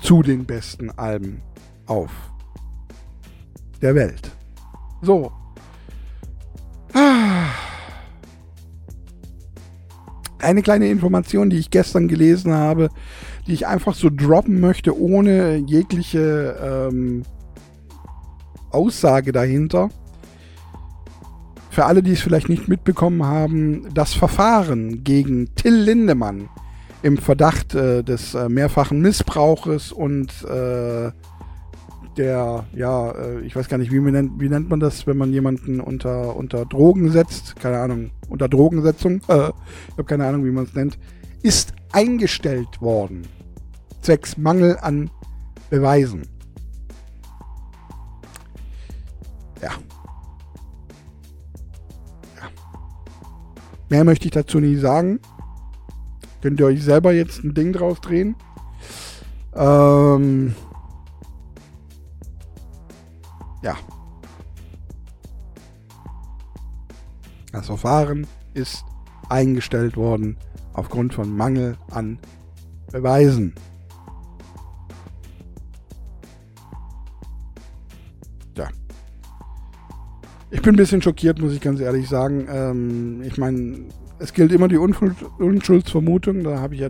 [0.00, 1.42] zu den besten Alben
[1.86, 2.10] auf
[3.80, 4.30] der Welt.
[5.02, 5.30] So.
[10.38, 12.88] Eine kleine Information, die ich gestern gelesen habe,
[13.46, 17.22] die ich einfach so droppen möchte, ohne jegliche ähm,
[18.70, 19.90] Aussage dahinter.
[21.70, 26.48] Für alle, die es vielleicht nicht mitbekommen haben, das Verfahren gegen Till Lindemann
[27.02, 31.10] im Verdacht äh, des äh, mehrfachen Missbrauches und äh,
[32.16, 35.32] der, ja, äh, ich weiß gar nicht, wie, nennt, wie nennt man das, wenn man
[35.32, 40.50] jemanden unter, unter Drogen setzt, keine Ahnung, unter Drogensetzung, äh, ich habe keine Ahnung, wie
[40.50, 40.98] man es nennt,
[41.42, 43.22] ist eingestellt worden.
[44.02, 45.10] Zwecks Mangel an
[45.70, 46.22] Beweisen.
[49.62, 49.70] Ja.
[52.36, 52.48] ja.
[53.88, 55.20] Mehr möchte ich dazu nicht sagen.
[56.42, 58.36] Könnt ihr euch selber jetzt ein Ding draus drehen.
[59.54, 60.54] Ähm,
[63.66, 63.76] ja.
[67.52, 68.84] Das Verfahren ist
[69.28, 70.36] eingestellt worden
[70.72, 72.18] aufgrund von Mangel an
[72.92, 73.54] Beweisen.
[78.56, 78.68] Ja.
[80.50, 82.46] Ich bin ein bisschen schockiert, muss ich ganz ehrlich sagen.
[82.48, 83.86] Ähm, ich meine,
[84.20, 86.44] es gilt immer die Unschuldsvermutung.
[86.44, 86.88] Da hab ich ja,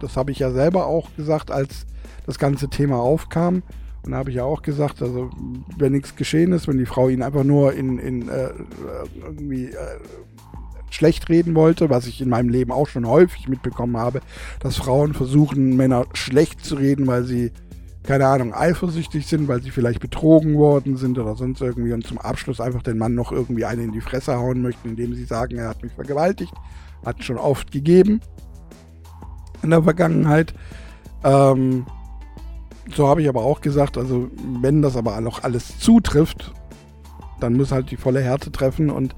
[0.00, 1.86] das habe ich ja selber auch gesagt, als
[2.24, 3.64] das ganze Thema aufkam.
[4.04, 5.30] Und da habe ich ja auch gesagt, also
[5.78, 8.50] wenn nichts geschehen ist, wenn die Frau ihn einfach nur in, in äh,
[9.24, 9.98] irgendwie äh,
[10.90, 14.20] schlecht reden wollte, was ich in meinem Leben auch schon häufig mitbekommen habe,
[14.60, 17.50] dass Frauen versuchen, Männer schlecht zu reden, weil sie,
[18.02, 22.18] keine Ahnung, eifersüchtig sind, weil sie vielleicht betrogen worden sind oder sonst irgendwie und zum
[22.18, 25.56] Abschluss einfach den Mann noch irgendwie eine in die Fresse hauen möchten, indem sie sagen,
[25.56, 26.52] er hat mich vergewaltigt.
[27.04, 28.20] Hat schon oft gegeben
[29.62, 30.54] in der Vergangenheit.
[31.24, 31.86] Ähm,
[32.92, 34.28] so habe ich aber auch gesagt, also
[34.60, 36.52] wenn das aber noch alles zutrifft,
[37.40, 38.90] dann muss halt die volle Härte treffen.
[38.90, 39.14] Und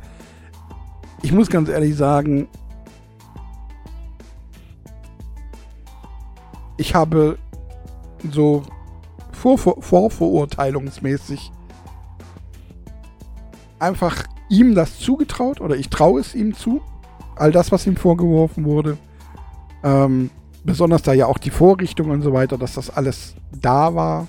[1.22, 2.48] ich muss ganz ehrlich sagen,
[6.76, 7.38] ich habe
[8.30, 8.62] so
[9.32, 11.52] vor, vor, vorverurteilungsmäßig
[13.78, 16.80] einfach ihm das zugetraut oder ich traue es ihm zu.
[17.34, 18.96] All das, was ihm vorgeworfen wurde.
[19.82, 20.30] Ähm,
[20.66, 24.26] besonders da ja auch die Vorrichtung und so weiter, dass das alles da war.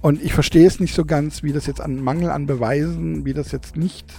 [0.00, 3.32] Und ich verstehe es nicht so ganz, wie das jetzt an Mangel an Beweisen, wie
[3.32, 4.12] das jetzt nicht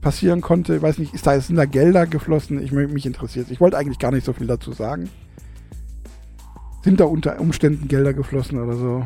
[0.00, 0.76] passieren konnte.
[0.76, 2.62] Ich weiß nicht, ist da, sind da Gelder geflossen?
[2.62, 3.50] Ich mich interessiert.
[3.50, 5.10] Ich wollte eigentlich gar nicht so viel dazu sagen.
[6.84, 9.04] Sind da unter Umständen Gelder geflossen oder so?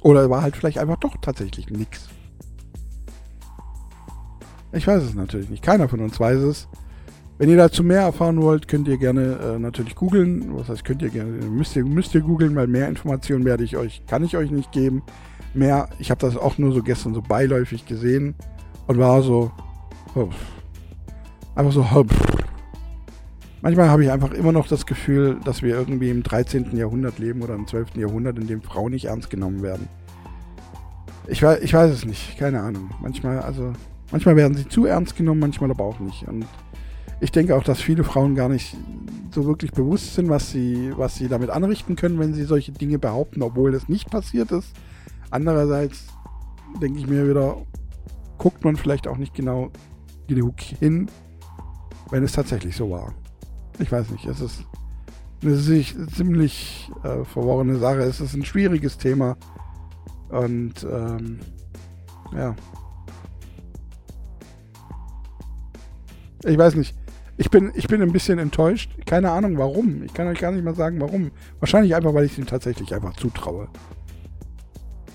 [0.00, 2.08] Oder war halt vielleicht einfach doch tatsächlich nichts.
[4.74, 5.62] Ich weiß es natürlich nicht.
[5.62, 6.68] Keiner von uns weiß es.
[7.38, 10.56] Wenn ihr dazu mehr erfahren wollt, könnt ihr gerne äh, natürlich googeln.
[10.56, 13.76] Was heißt, könnt ihr gerne, müsst ihr, müsst ihr googeln, weil mehr Informationen werde ich
[13.76, 15.02] euch, kann ich euch nicht geben.
[15.52, 18.34] Mehr, ich habe das auch nur so gestern so beiläufig gesehen
[18.86, 19.50] und war so,
[20.14, 20.28] oh,
[21.54, 22.04] einfach so, oh,
[23.64, 26.76] Manchmal habe ich einfach immer noch das Gefühl, dass wir irgendwie im 13.
[26.76, 27.96] Jahrhundert leben oder im 12.
[27.96, 29.88] Jahrhundert, in dem Frauen nicht ernst genommen werden.
[31.28, 32.90] Ich, ich weiß es nicht, keine Ahnung.
[33.00, 33.72] Manchmal, also
[34.10, 36.26] Manchmal werden sie zu ernst genommen, manchmal aber auch nicht.
[36.28, 36.46] Und
[37.20, 38.76] ich denke auch, dass viele Frauen gar nicht
[39.32, 42.98] so wirklich bewusst sind, was sie, was sie damit anrichten können, wenn sie solche Dinge
[42.98, 44.72] behaupten, obwohl das nicht passiert ist.
[45.30, 46.06] Andererseits
[46.80, 47.56] denke ich mir wieder,
[48.38, 49.70] guckt man vielleicht auch nicht genau
[50.28, 51.08] genug hin,
[52.10, 53.14] wenn es tatsächlich so war.
[53.78, 54.64] Ich weiß nicht, es ist
[55.42, 58.00] eine ziemlich äh, verworrene Sache.
[58.00, 59.36] Es ist ein schwieriges Thema.
[60.28, 61.40] Und ähm,
[62.34, 62.54] ja,
[66.44, 66.94] ich weiß nicht.
[67.36, 68.92] Ich bin, ich bin ein bisschen enttäuscht.
[69.06, 70.04] Keine Ahnung warum.
[70.04, 71.32] Ich kann euch gar nicht mal sagen, warum.
[71.58, 73.68] Wahrscheinlich einfach, weil ich ihm tatsächlich einfach zutraue.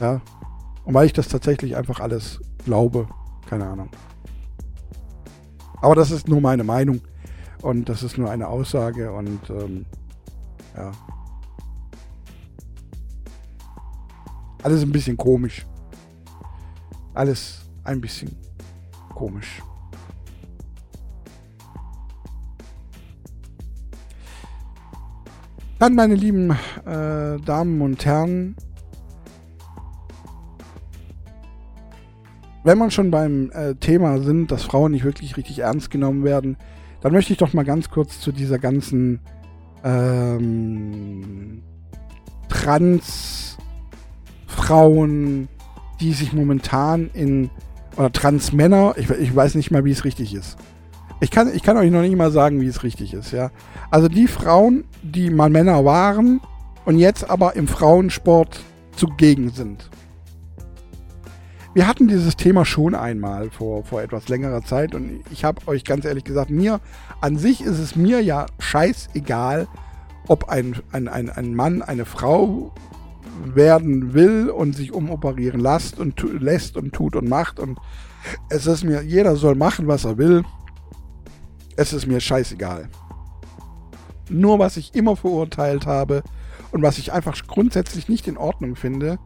[0.02, 0.22] Ja.
[0.84, 3.08] Und weil ich das tatsächlich einfach alles glaube.
[3.50, 3.90] Keine Ahnung.
[5.82, 7.02] Aber das ist nur meine Meinung.
[7.62, 9.14] Und das ist nur eine Aussage.
[9.14, 9.86] Und ähm,
[10.76, 10.92] ja.
[14.62, 15.66] Alles ein bisschen komisch.
[17.14, 18.36] Alles ein bisschen
[19.16, 19.62] komisch.
[25.80, 26.52] Dann, meine lieben
[26.86, 28.58] äh, Damen und Herren,
[32.66, 36.58] wenn man schon beim äh, Thema sind, dass Frauen nicht wirklich richtig ernst genommen werden,
[37.00, 39.22] dann möchte ich doch mal ganz kurz zu dieser ganzen
[39.86, 41.64] ähm,
[42.50, 45.48] Trans-Frauen,
[46.02, 47.50] die sich momentan in,
[47.96, 50.58] oder Trans-Männer, ich, ich weiß nicht mal, wie es richtig ist.
[51.22, 53.52] Ich kann, ich kann euch noch nicht mal sagen, wie es richtig ist, ja.
[53.92, 56.40] Also die Frauen, die mal Männer waren
[56.86, 58.62] und jetzt aber im Frauensport
[58.96, 59.90] zugegen sind.
[61.74, 65.84] Wir hatten dieses Thema schon einmal vor, vor etwas längerer Zeit und ich habe euch
[65.84, 66.80] ganz ehrlich gesagt, mir
[67.22, 69.68] an sich ist es mir ja scheißegal,
[70.28, 72.74] ob ein, ein, ein, ein Mann eine Frau
[73.44, 77.78] werden will und sich umoperieren lässt und, lässt und tut und macht und
[78.50, 80.44] es ist mir, jeder soll machen, was er will.
[81.80, 82.90] Es ist mir scheißegal.
[84.30, 86.24] Nur was ich immer verurteilt habe
[86.72, 89.18] und was ich einfach grundsätzlich nicht in Ordnung finde,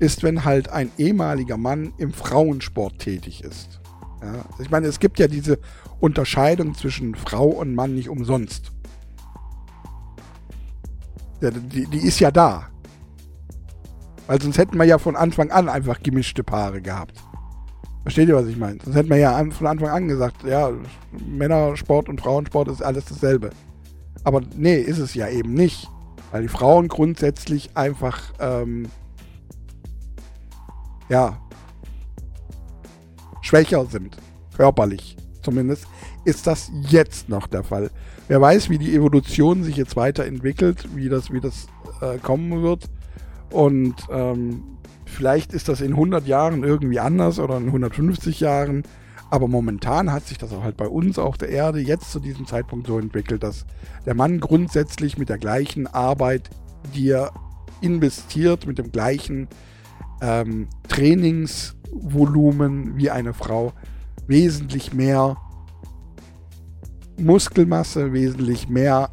[0.00, 3.80] ist, wenn halt ein ehemaliger Mann im Frauensport tätig ist.
[4.20, 5.58] Ja, ich meine, es gibt ja diese
[5.98, 8.70] Unterscheidung zwischen Frau und Mann nicht umsonst.
[11.40, 12.68] Die, die ist ja da.
[14.26, 17.23] Weil sonst hätten wir ja von Anfang an einfach gemischte Paare gehabt.
[18.04, 18.78] Versteht ihr, was ich meine?
[18.84, 20.70] Sonst hätten wir ja von Anfang an gesagt, ja,
[21.26, 23.50] Männersport und Frauensport ist alles dasselbe.
[24.24, 25.88] Aber nee, ist es ja eben nicht.
[26.30, 28.88] Weil die Frauen grundsätzlich einfach, ähm,
[31.08, 31.40] ja,
[33.40, 34.18] schwächer sind.
[34.54, 35.86] Körperlich zumindest.
[36.26, 37.90] Ist das jetzt noch der Fall?
[38.28, 41.68] Wer weiß, wie die Evolution sich jetzt weiterentwickelt, wie das, wie das
[42.02, 42.90] äh, kommen wird.
[43.50, 44.73] Und ähm,
[45.14, 48.82] Vielleicht ist das in 100 Jahren irgendwie anders oder in 150 Jahren.
[49.30, 52.46] Aber momentan hat sich das auch halt bei uns auf der Erde jetzt zu diesem
[52.46, 53.64] Zeitpunkt so entwickelt, dass
[54.06, 56.48] der Mann grundsätzlich mit der gleichen Arbeit,
[56.94, 57.32] die er
[57.80, 59.48] investiert, mit dem gleichen
[60.20, 63.72] ähm, Trainingsvolumen wie eine Frau,
[64.26, 65.36] wesentlich mehr
[67.18, 69.10] Muskelmasse, wesentlich mehr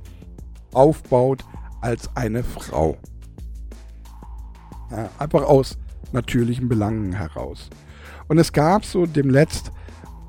[0.74, 1.46] aufbaut
[1.80, 2.98] als eine Frau.
[4.90, 5.78] Ja, einfach aus
[6.14, 7.70] natürlichen Belangen heraus.
[8.28, 9.72] Und es gab so demletzt,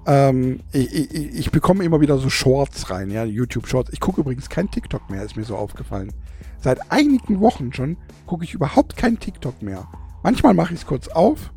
[0.07, 3.92] ähm, ich, ich, ich, bekomme immer wieder so Shorts rein, ja, YouTube-Shorts.
[3.92, 6.12] Ich gucke übrigens kein TikTok mehr, ist mir so aufgefallen.
[6.61, 9.87] Seit einigen Wochen schon gucke ich überhaupt kein TikTok mehr.
[10.23, 11.53] Manchmal mache ich es kurz auf,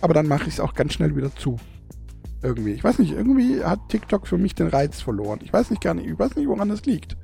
[0.00, 1.56] aber dann mache ich es auch ganz schnell wieder zu.
[2.42, 2.72] Irgendwie.
[2.72, 5.40] Ich weiß nicht, irgendwie hat TikTok für mich den Reiz verloren.
[5.42, 7.16] Ich weiß nicht gar nicht, ich weiß nicht, woran das liegt.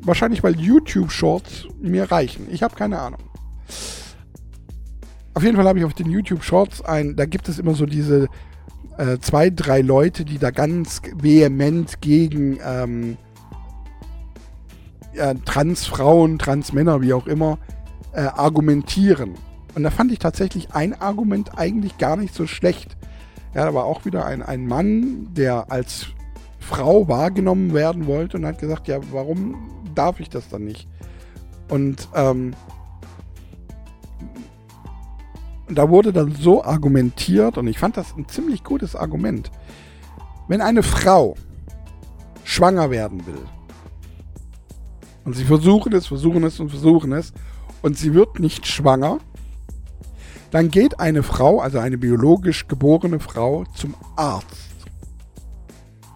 [0.00, 2.46] Wahrscheinlich, weil YouTube-Shorts mir reichen.
[2.50, 3.20] Ich habe keine Ahnung.
[5.34, 7.86] Auf jeden Fall habe ich auf den YouTube Shorts ein, da gibt es immer so
[7.86, 8.28] diese
[8.98, 13.16] äh, zwei, drei Leute, die da ganz vehement gegen ähm,
[15.14, 17.58] ja, Transfrauen, Transmänner, wie auch immer,
[18.12, 19.34] äh, argumentieren.
[19.74, 22.96] Und da fand ich tatsächlich ein Argument eigentlich gar nicht so schlecht.
[23.54, 26.08] Ja, da war auch wieder ein, ein Mann, der als
[26.58, 30.88] Frau wahrgenommen werden wollte und hat gesagt, ja, warum darf ich das dann nicht?
[31.68, 32.52] Und ähm,
[35.76, 39.50] da wurde dann so argumentiert, und ich fand das ein ziemlich gutes Argument.
[40.48, 41.36] Wenn eine Frau
[42.44, 43.46] schwanger werden will,
[45.24, 47.32] und sie versuchen es, versuchen es und versuchen es,
[47.80, 49.18] und sie wird nicht schwanger,
[50.50, 54.70] dann geht eine Frau, also eine biologisch geborene Frau, zum Arzt.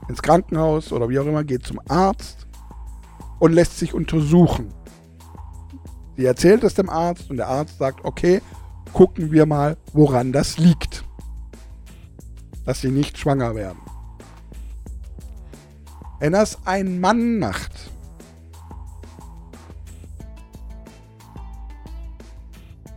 [0.08, 2.46] Ins Krankenhaus oder wie auch immer, geht zum Arzt
[3.38, 4.72] und lässt sich untersuchen.
[6.16, 8.40] Sie erzählt es dem Arzt und der Arzt sagt, okay,
[8.96, 11.04] gucken wir mal, woran das liegt.
[12.64, 13.78] Dass sie nicht schwanger werden.
[16.18, 17.90] Wenn das ein Mann macht,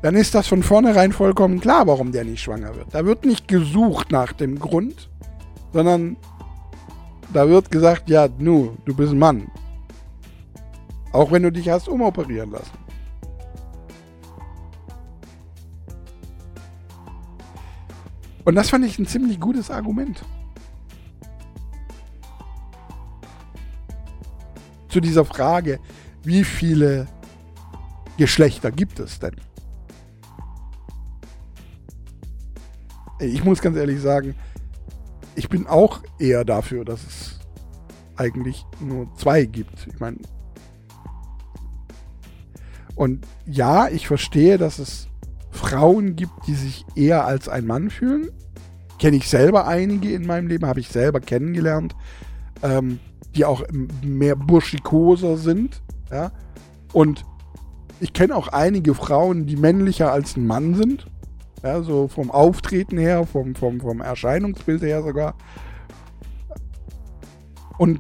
[0.01, 2.88] dann ist das von vornherein vollkommen klar, warum der nicht schwanger wird.
[2.93, 5.09] Da wird nicht gesucht nach dem Grund,
[5.73, 6.15] sondern
[7.33, 9.51] da wird gesagt, ja, nu, du bist ein Mann.
[11.12, 12.88] Auch wenn du dich hast umoperieren lassen.
[18.49, 20.23] Und das fand ich ein ziemlich gutes Argument.
[24.88, 25.79] zu dieser Frage,
[26.23, 27.07] wie viele
[28.17, 29.35] Geschlechter gibt es denn?
[33.19, 34.33] Ich muss ganz ehrlich sagen,
[35.35, 37.39] ich bin auch eher dafür, dass es
[38.15, 39.85] eigentlich nur zwei gibt.
[39.85, 40.17] Ich meine,
[42.95, 45.07] und ja, ich verstehe, dass es
[45.60, 48.30] Frauen gibt, die sich eher als ein Mann fühlen.
[48.98, 51.95] Kenne ich selber einige in meinem Leben, habe ich selber kennengelernt,
[52.63, 53.00] ähm,
[53.36, 53.63] die auch
[54.02, 55.82] mehr burschikoser sind.
[56.10, 56.32] Ja?
[56.93, 57.26] Und
[58.00, 61.08] ich kenne auch einige Frauen, die männlicher als ein Mann sind.
[61.62, 65.36] Ja, so vom Auftreten her, vom, vom, vom Erscheinungsbild her sogar.
[67.78, 68.00] Und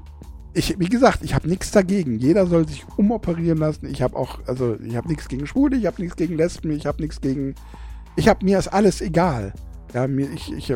[0.59, 2.19] ich, wie gesagt, ich habe nichts dagegen.
[2.19, 3.85] Jeder soll sich umoperieren lassen.
[3.85, 6.85] Ich habe auch, also ich habe nichts gegen Schwule, ich habe nichts gegen Lesben, ich
[6.85, 7.55] habe nichts gegen.
[8.17, 9.53] Ich habe mir ist alles egal.
[9.93, 10.73] Ja, mir, ich, ich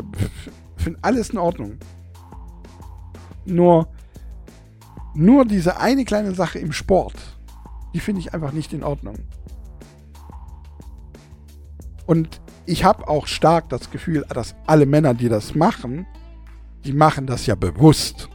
[0.76, 1.76] finde alles in Ordnung.
[3.44, 3.88] Nur,
[5.14, 7.14] nur diese eine kleine Sache im Sport,
[7.92, 9.16] die finde ich einfach nicht in Ordnung.
[12.06, 16.06] Und ich habe auch stark das Gefühl, dass alle Männer, die das machen,
[16.86, 18.30] die machen das ja bewusst.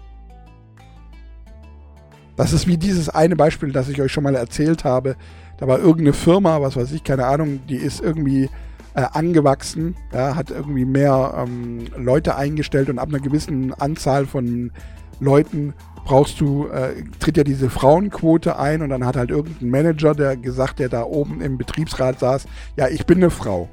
[2.39, 5.17] Das ist wie dieses eine Beispiel, das ich euch schon mal erzählt habe.
[5.58, 8.45] Da war irgendeine Firma, was weiß ich, keine Ahnung, die ist irgendwie
[8.93, 14.71] äh, angewachsen, ja, hat irgendwie mehr ähm, Leute eingestellt und ab einer gewissen Anzahl von
[15.19, 15.73] Leuten
[16.06, 20.38] brauchst du, äh, tritt ja diese Frauenquote ein und dann hat halt irgendein Manager, der
[20.38, 22.45] gesagt, der da oben im Betriebsrat saß,
[22.78, 23.67] ja, ich bin eine Frau.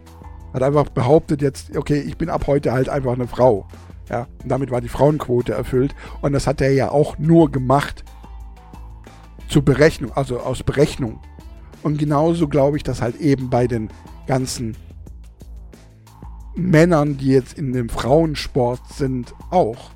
[0.53, 3.69] Hat einfach behauptet jetzt, okay, ich bin ab heute halt einfach eine Frau.
[4.11, 5.95] Ja, und damit war die Frauenquote erfüllt.
[6.21, 8.05] Und das hat er ja auch nur gemacht,
[9.49, 11.21] zur Berechnung, also aus Berechnung.
[11.83, 13.89] Und genauso glaube ich, dass halt eben bei den
[14.27, 14.77] ganzen
[16.57, 19.91] Männern, die jetzt in dem Frauensport sind, auch.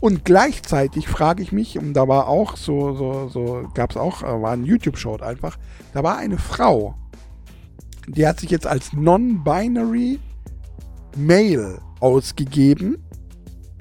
[0.00, 4.22] Und gleichzeitig frage ich mich, und da war auch so, so, so, gab es auch,
[4.22, 5.56] äh, war ein YouTube-Show einfach,
[5.94, 6.94] da war eine Frau,
[8.06, 10.20] die hat sich jetzt als Non-Binary
[11.16, 12.98] Male ausgegeben,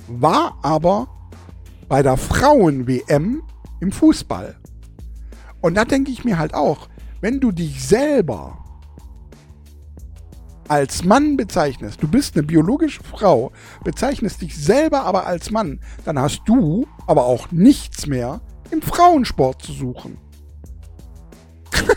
[0.07, 1.07] war aber
[1.89, 3.43] bei der Frauen-WM
[3.81, 4.55] im Fußball.
[5.65, 6.89] Und da denke ich mir halt auch,
[7.21, 8.63] wenn du dich selber
[10.67, 13.51] als Mann bezeichnest, du bist eine biologische Frau,
[13.83, 19.63] bezeichnest dich selber aber als Mann, dann hast du aber auch nichts mehr im Frauensport
[19.63, 20.19] zu suchen.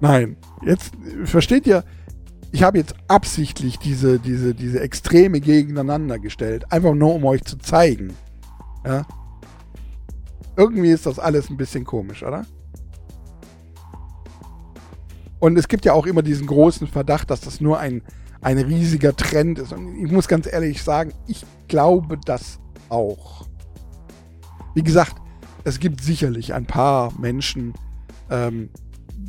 [0.00, 0.90] Nein, jetzt
[1.22, 1.84] versteht ihr,
[2.52, 7.56] ich habe jetzt absichtlich diese, diese, diese Extreme gegeneinander gestellt, einfach nur um euch zu
[7.56, 8.14] zeigen.
[8.84, 9.06] Ja?
[10.56, 12.44] Irgendwie ist das alles ein bisschen komisch, oder?
[15.40, 18.02] Und es gibt ja auch immer diesen großen Verdacht, dass das nur ein,
[18.42, 19.72] ein riesiger Trend ist.
[19.72, 22.60] Und ich muss ganz ehrlich sagen, ich glaube das
[22.90, 23.46] auch.
[24.74, 25.16] Wie gesagt,
[25.64, 27.72] es gibt sicherlich ein paar Menschen,
[28.30, 28.68] ähm,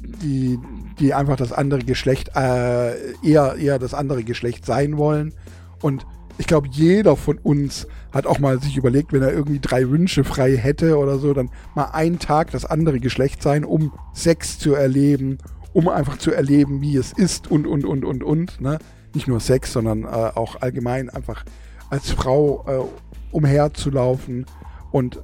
[0.04, 0.60] die,
[1.00, 5.34] die einfach das andere Geschlecht, äh, eher, eher das andere Geschlecht sein wollen.
[5.82, 6.06] Und
[6.38, 10.24] ich glaube, jeder von uns hat auch mal sich überlegt, wenn er irgendwie drei Wünsche
[10.24, 14.74] frei hätte oder so, dann mal einen Tag das andere Geschlecht sein, um Sex zu
[14.74, 15.38] erleben,
[15.74, 18.62] um einfach zu erleben, wie es ist und, und, und, und, und.
[18.62, 18.80] Ne?
[19.14, 21.44] Nicht nur Sex, sondern äh, auch allgemein einfach
[21.90, 24.46] als Frau äh, umherzulaufen
[24.94, 25.20] und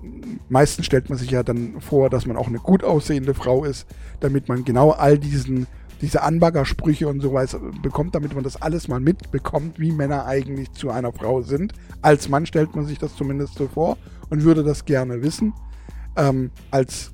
[0.49, 3.85] meistens stellt man sich ja dann vor, dass man auch eine gut aussehende Frau ist,
[4.19, 5.67] damit man genau all diesen,
[6.01, 10.71] diese Anbaggersprüche und so weiter bekommt, damit man das alles mal mitbekommt, wie Männer eigentlich
[10.71, 11.73] zu einer Frau sind.
[12.01, 13.97] Als Mann stellt man sich das zumindest so vor
[14.31, 15.53] und würde das gerne wissen.
[16.15, 17.11] Ähm, als,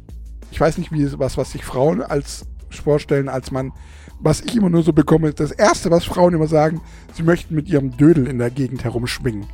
[0.50, 3.74] ich weiß nicht, wie was, was sich Frauen als vorstellen als Mann.
[4.22, 6.80] Was ich immer nur so bekomme, ist das Erste, was Frauen immer sagen,
[7.16, 9.46] sie möchten mit ihrem Dödel in der Gegend herumschwingen.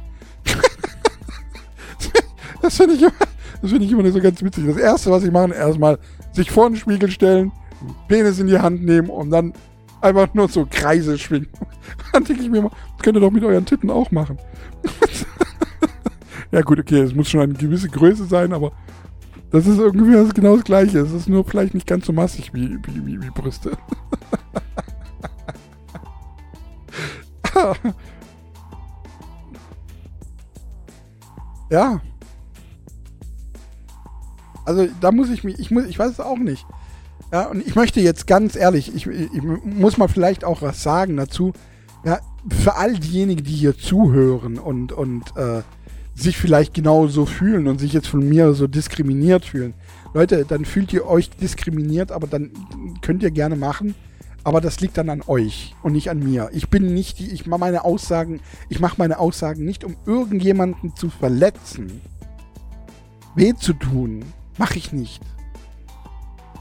[2.62, 3.06] Das finde ich,
[3.70, 4.66] find ich immer so ganz witzig.
[4.68, 5.98] Das Erste, was ich mache, erstmal
[6.34, 7.52] sich vor den Spiegel stellen,
[8.08, 9.54] Penis in die Hand nehmen und dann
[10.02, 11.50] einfach nur so Kreise schwingen.
[12.14, 14.38] Dann denke ich mir immer, das könnt ihr doch mit euren Titten auch machen.
[16.52, 18.72] ja gut, okay, es muss schon eine gewisse Größe sein, aber
[19.52, 21.00] das ist irgendwie genau das Gleiche.
[21.00, 23.78] Es ist nur vielleicht nicht ganz so massig wie, wie, wie, wie Brüste.
[31.70, 32.02] ja.
[34.66, 36.66] Also da muss ich mich, ich, muss, ich weiß es auch nicht.
[37.32, 41.18] Ja, und ich möchte jetzt ganz ehrlich, ich, ich muss mal vielleicht auch was sagen
[41.18, 41.54] dazu.
[42.04, 45.62] Ja, für all diejenigen, die hier zuhören und, und äh,
[46.16, 49.74] sich vielleicht genauso fühlen und sich jetzt von mir so diskriminiert fühlen.
[50.14, 52.52] Leute, dann fühlt ihr euch diskriminiert, aber dann
[53.02, 53.96] könnt ihr gerne machen.
[54.44, 56.50] Aber das liegt dann an euch und nicht an mir.
[56.52, 58.40] Ich bin nicht die, ich mache meine Aussagen,
[58.70, 62.02] ich mache meine Aussagen nicht, um irgendjemanden zu verletzen.
[63.36, 64.26] Weh zu tun.
[64.58, 65.22] Mache ich nicht.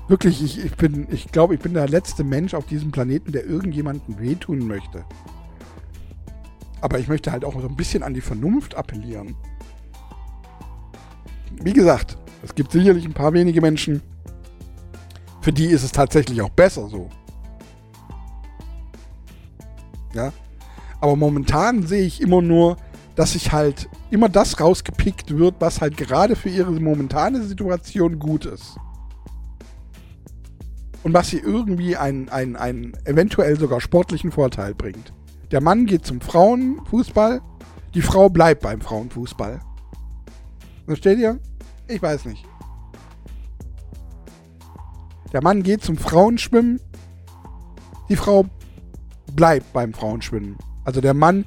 [0.08, 3.44] Wirklich, ich, ich bin, ich glaube, ich bin der letzte Mensch auf diesem Planeten, der
[3.46, 5.04] irgendjemanden wehtun möchte.
[6.80, 9.36] Aber ich möchte halt auch so ein bisschen an die Vernunft appellieren.
[11.62, 14.02] Wie gesagt, es gibt sicherlich ein paar wenige Menschen,
[15.40, 17.08] für die ist es tatsächlich auch besser so.
[20.14, 20.32] Ja.
[21.00, 22.76] Aber momentan sehe ich immer nur,
[23.14, 28.44] dass sich halt immer das rausgepickt wird, was halt gerade für ihre momentane Situation gut
[28.44, 28.76] ist.
[31.02, 35.12] Und was sie irgendwie einen, einen, einen eventuell sogar sportlichen Vorteil bringt.
[35.50, 37.40] Der Mann geht zum Frauenfußball,
[37.94, 39.60] die Frau bleibt beim Frauenfußball.
[40.86, 41.38] Versteht ihr?
[41.88, 42.44] Ich weiß nicht.
[45.32, 46.80] Der Mann geht zum Frauenschwimmen,
[48.08, 48.46] die Frau
[49.34, 50.56] bleibt beim Frauenschwimmen.
[50.84, 51.44] Also der Mann,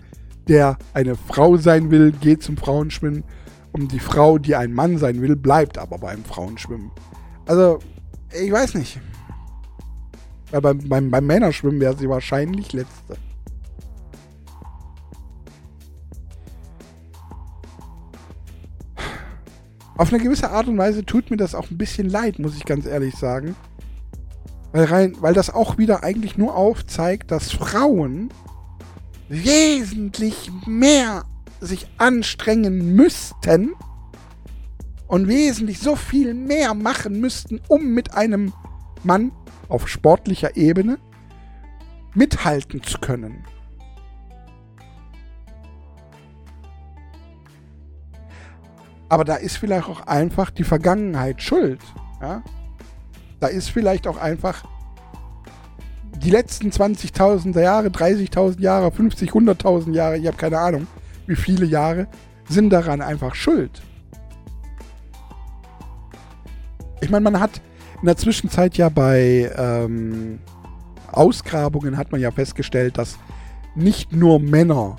[0.48, 3.24] der eine Frau sein will, geht zum Frauenschwimmen
[3.72, 6.92] und die Frau, die ein Mann sein will, bleibt aber beim Frauenschwimmen.
[7.46, 7.80] Also,
[8.32, 9.00] ich weiß nicht.
[10.52, 13.18] Weil beim, beim, beim Männerschwimmen wäre sie wahrscheinlich letzte.
[19.96, 22.66] Auf eine gewisse Art und Weise tut mir das auch ein bisschen leid, muss ich
[22.66, 23.56] ganz ehrlich sagen.
[24.72, 28.30] Weil, rein, weil das auch wieder eigentlich nur aufzeigt, dass Frauen
[29.34, 31.26] wesentlich mehr
[31.60, 33.74] sich anstrengen müssten
[35.08, 38.54] und wesentlich so viel mehr machen müssten, um mit einem
[39.04, 39.32] Mann
[39.70, 41.00] auf sportlicher Ebene
[42.14, 43.44] mithalten zu können.
[49.10, 51.82] Aber da ist vielleicht auch einfach die Vergangenheit schuld.
[52.22, 52.44] Ja?
[53.40, 54.64] Da ist vielleicht auch einfach
[56.18, 60.88] die letzten 20.000 Jahre, 30.000 Jahre, 50, 100.000 Jahre, ich habe keine Ahnung,
[61.28, 62.08] wie viele Jahre,
[62.48, 63.82] sind daran einfach schuld.
[67.02, 67.62] Ich meine, man hat
[68.02, 70.40] in der Zwischenzeit ja bei ähm,
[71.12, 73.18] Ausgrabungen hat man ja festgestellt, dass
[73.76, 74.98] nicht nur Männer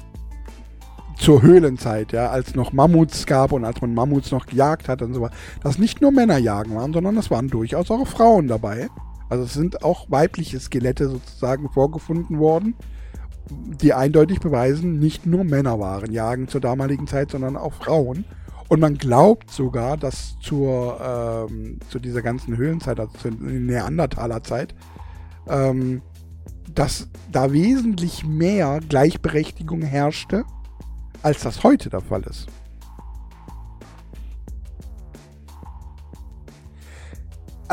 [1.16, 5.14] zur Höhlenzeit, ja, als noch Mammuts gab und als man Mammuts noch gejagt hat und
[5.14, 8.88] so weiter, dass nicht nur Männer jagen waren, sondern es waren durchaus auch Frauen dabei.
[9.28, 12.74] Also es sind auch weibliche Skelette sozusagen vorgefunden worden,
[13.50, 18.24] die eindeutig beweisen, nicht nur Männer waren jagen zur damaligen Zeit, sondern auch Frauen.
[18.68, 20.98] Und man glaubt sogar, dass zur,
[21.50, 24.74] ähm, zu dieser ganzen Höhlenzeit, also zur Neandertaler-Zeit,
[25.46, 26.00] ähm,
[26.74, 30.44] dass da wesentlich mehr Gleichberechtigung herrschte
[31.22, 32.48] als das heute der Fall ist.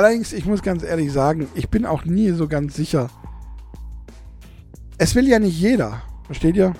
[0.01, 3.11] Allerdings, ich muss ganz ehrlich sagen, ich bin auch nie so ganz sicher.
[4.97, 6.73] Es will ja nicht jeder, versteht ihr?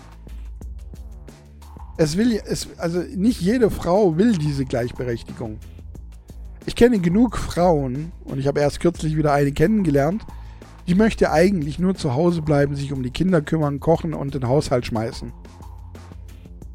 [1.98, 5.60] Es will, es, also nicht jede Frau will diese Gleichberechtigung.
[6.66, 10.26] Ich kenne genug Frauen, und ich habe erst kürzlich wieder eine kennengelernt,
[10.88, 14.48] die möchte eigentlich nur zu Hause bleiben, sich um die Kinder kümmern, kochen und den
[14.48, 15.32] Haushalt schmeißen.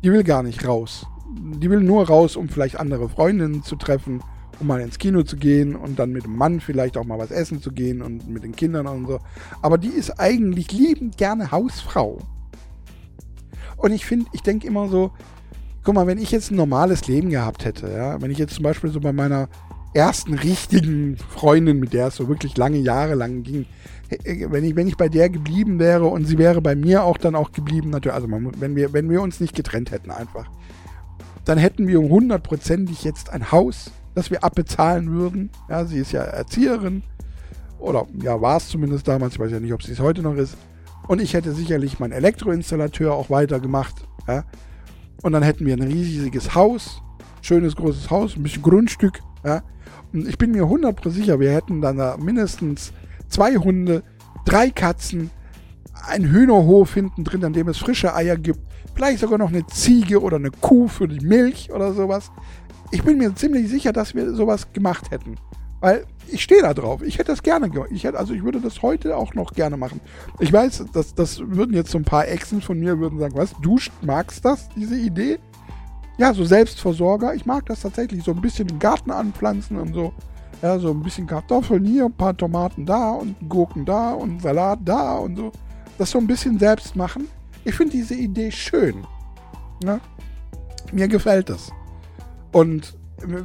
[0.04, 1.08] Die will gar nicht raus.
[1.36, 4.22] Die will nur raus, um vielleicht andere Freundinnen zu treffen,
[4.60, 7.30] um mal ins Kino zu gehen und dann mit dem Mann vielleicht auch mal was
[7.30, 9.20] essen zu gehen und mit den Kindern und so.
[9.62, 12.18] Aber die ist eigentlich liebend gerne Hausfrau.
[13.76, 15.10] Und ich finde, ich denke immer so,
[15.84, 18.64] guck mal, wenn ich jetzt ein normales Leben gehabt hätte, ja, wenn ich jetzt zum
[18.64, 19.48] Beispiel so bei meiner
[19.94, 23.66] ersten richtigen Freundin, mit der es so wirklich lange Jahre lang ging,
[24.10, 27.18] äh, wenn ich, wenn ich bei der geblieben wäre und sie wäre bei mir auch
[27.18, 30.48] dann auch geblieben, natürlich, also wenn, wir, wenn wir uns nicht getrennt hätten einfach,
[31.44, 35.50] dann hätten wir hundertprozentig jetzt ein Haus, das wir abbezahlen würden.
[35.68, 37.02] Ja, sie ist ja Erzieherin
[37.78, 40.34] oder ja, war es zumindest damals, ich weiß ja nicht, ob sie es heute noch
[40.34, 40.56] ist.
[41.06, 43.94] Und ich hätte sicherlich meinen Elektroinstallateur auch weitergemacht.
[44.26, 44.44] Ja.
[45.22, 47.02] Und dann hätten wir ein riesiges Haus,
[47.42, 49.20] schönes großes Haus, ein bisschen Grundstück.
[49.44, 49.62] Ja.
[50.12, 52.92] Und ich bin mir 100% sicher, wir hätten dann da mindestens
[53.28, 54.02] zwei Hunde,
[54.46, 55.30] drei Katzen,
[56.08, 58.60] einen Hühnerhof hinten drin, an dem es frische Eier gibt,
[58.94, 62.30] vielleicht sogar noch eine Ziege oder eine Kuh für die Milch oder sowas.
[62.90, 65.36] Ich bin mir ziemlich sicher, dass wir sowas gemacht hätten.
[65.80, 67.02] Weil ich stehe da drauf.
[67.02, 67.90] Ich hätte das gerne gemacht.
[67.92, 70.00] Ich hätte, also ich würde das heute auch noch gerne machen.
[70.40, 73.54] Ich weiß, dass das würden jetzt so ein paar Exen von mir würden sagen, was,
[73.60, 75.38] du magst das, diese Idee?
[76.18, 77.34] Ja, so Selbstversorger.
[77.34, 78.24] Ich mag das tatsächlich.
[78.24, 80.12] So ein bisschen den Garten anpflanzen und so.
[80.62, 84.78] Ja, so ein bisschen Kartoffeln hier, ein paar Tomaten da und Gurken da und Salat
[84.84, 85.52] da und so.
[85.98, 87.28] Das so ein bisschen selbst machen.
[87.64, 89.04] Ich finde diese Idee schön.
[89.84, 90.00] Ja?
[90.92, 91.70] Mir gefällt das.
[92.56, 92.96] Und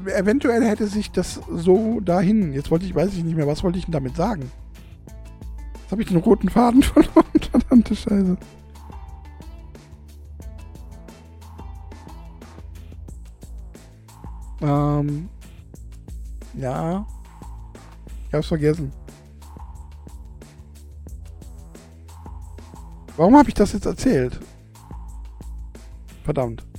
[0.06, 2.54] eventuell hätte sich das so dahin.
[2.54, 4.50] Jetzt wollte ich, weiß ich nicht mehr, was wollte ich denn damit sagen?
[5.82, 7.26] Jetzt habe ich den roten Faden verloren.
[7.52, 8.38] Verdammte Scheiße.
[14.62, 15.28] Ähm.
[16.54, 17.06] Ja.
[18.30, 18.94] Ich hab's vergessen.
[23.18, 24.40] Warum habe ich das jetzt erzählt?
[26.24, 26.71] Verdammt.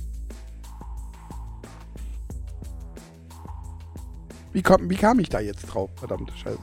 [4.53, 5.89] Wie, komm, wie kam ich da jetzt drauf?
[5.95, 6.59] Verdammte Scheiße.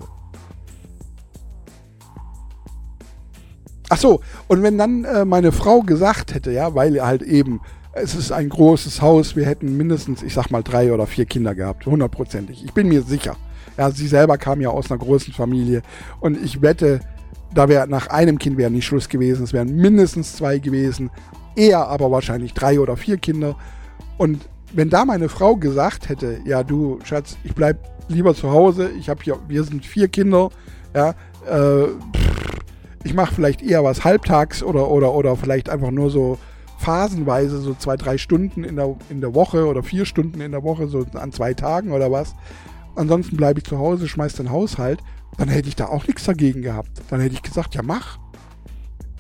[3.93, 7.61] Ach so, und wenn dann äh, meine Frau gesagt hätte, ja, weil halt eben,
[7.93, 11.57] es ist ein großes Haus, wir hätten mindestens, ich sag mal, drei oder vier Kinder
[11.57, 12.65] gehabt, hundertprozentig.
[12.65, 13.37] Ich bin mir sicher.
[13.77, 15.83] Ja, sie selber kam ja aus einer großen Familie
[16.21, 17.01] und ich wette,
[17.53, 21.11] da wäre nach einem Kind wäre nicht Schluss gewesen, es wären mindestens zwei gewesen,
[21.57, 23.57] eher aber wahrscheinlich drei oder vier Kinder.
[24.19, 28.91] Und wenn da meine Frau gesagt hätte, ja du Schatz, ich bleib lieber zu Hause,
[28.99, 30.51] ich habe hier, wir sind vier Kinder,
[30.95, 31.15] ja,
[31.49, 31.87] äh,
[33.05, 36.39] ich mache vielleicht eher was halbtags oder, oder, oder vielleicht einfach nur so
[36.79, 40.63] phasenweise, so zwei, drei Stunden in der, in der Woche oder vier Stunden in der
[40.63, 42.35] Woche, so an zwei Tagen oder was.
[42.97, 45.01] Ansonsten bleibe ich zu Hause, schmeiß den Haushalt,
[45.39, 46.91] dann hätte ich da auch nichts dagegen gehabt.
[47.09, 48.19] Dann hätte ich gesagt, ja mach.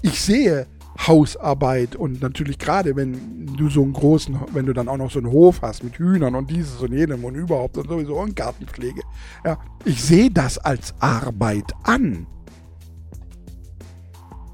[0.02, 0.66] Ich sehe
[1.06, 5.18] Hausarbeit und natürlich gerade, wenn du so einen großen, wenn du dann auch noch so
[5.18, 9.00] einen Hof hast mit Hühnern und dieses und jenem und überhaupt und sowieso und Gartenpflege.
[9.44, 12.26] Ja, ich sehe das als Arbeit an.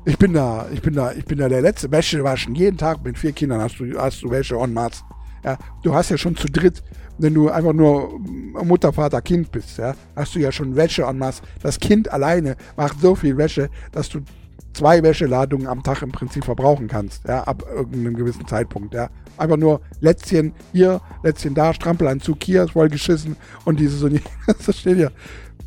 [0.05, 2.55] Ich bin da, ich bin da, ich bin da der letzte Wäsche waschen.
[2.55, 5.03] Jeden Tag mit vier Kindern hast du, hast du Wäsche en masse.
[5.45, 6.83] Ja, du hast ja schon zu dritt,
[7.19, 8.21] wenn du einfach nur
[8.65, 11.43] Mutter, Vater, Kind bist, ja, hast du ja schon Wäsche en masse.
[11.61, 14.21] Das Kind alleine macht so viel Wäsche, dass du
[14.77, 19.09] zwei Wäscheladungen am Tag im Prinzip verbrauchen kannst, ja, ab irgendeinem gewissen Zeitpunkt, ja.
[19.39, 24.27] Einfach nur Lätzchen hier, Lätzchen da, Strampelanzug hier, ist voll geschissen und dieses und jenes,
[24.67, 25.09] das steht ja.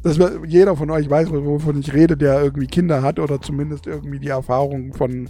[0.04, 3.86] Das wird, jeder von euch weiß, wovon ich rede, der irgendwie Kinder hat oder zumindest
[3.86, 5.30] irgendwie die Erfahrung von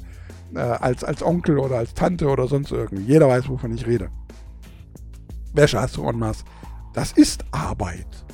[0.53, 3.03] äh, als, als Onkel oder als Tante oder sonst irgendwie.
[3.03, 4.09] Jeder weiß, wovon ich rede.
[5.53, 6.43] Wäsche hast du en masse.
[6.93, 8.25] Das ist Arbeit.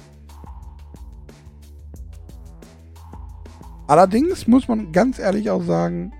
[3.87, 6.11] Allerdings muss man ganz ehrlich auch sagen,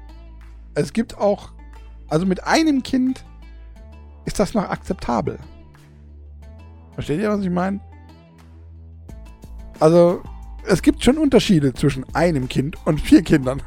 [0.76, 1.52] es gibt auch,
[2.08, 3.26] also mit einem Kind
[4.26, 5.40] ist das noch akzeptabel.
[6.94, 7.80] Versteht ihr, was ich meine?
[9.80, 10.22] Also,
[10.68, 13.62] es gibt schon Unterschiede zwischen einem Kind und vier Kindern.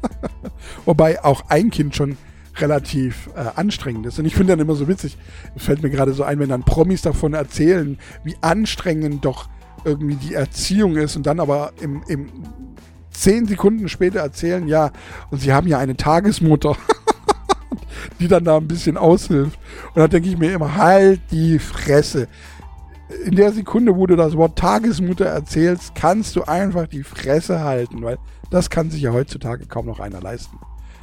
[0.84, 2.16] Wobei auch ein Kind schon
[2.56, 4.18] relativ äh, anstrengend ist.
[4.18, 5.18] Und ich finde dann immer so witzig,
[5.56, 9.48] fällt mir gerade so ein, wenn dann Promis davon erzählen, wie anstrengend doch
[9.84, 12.28] irgendwie die Erziehung ist und dann aber im, im
[13.14, 14.90] zehn Sekunden später erzählen, ja,
[15.30, 16.76] und sie haben ja eine Tagesmutter,
[18.20, 19.58] die dann da ein bisschen aushilft.
[19.94, 22.28] Und da denke ich mir immer, halt die Fresse.
[23.24, 28.02] In der Sekunde, wo du das Wort Tagesmutter erzählst, kannst du einfach die Fresse halten,
[28.02, 28.18] weil
[28.50, 30.58] das kann sich ja heutzutage kaum noch einer leisten.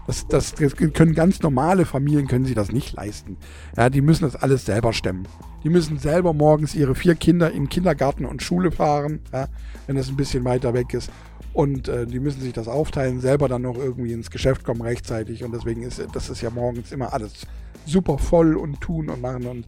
[0.08, 3.38] Das, das, das, können ganz normale Familien können sich das nicht leisten.
[3.78, 5.28] Ja, die müssen das alles selber stemmen.
[5.64, 9.48] Die müssen selber morgens ihre vier Kinder in Kindergarten und Schule fahren, ja,
[9.86, 11.12] wenn das ein bisschen weiter weg ist.
[11.54, 15.44] Und äh, die müssen sich das aufteilen, selber dann noch irgendwie ins Geschäft kommen rechtzeitig.
[15.44, 17.46] Und deswegen ist das ist ja morgens immer alles
[17.86, 19.46] super voll und tun und machen.
[19.46, 19.68] Und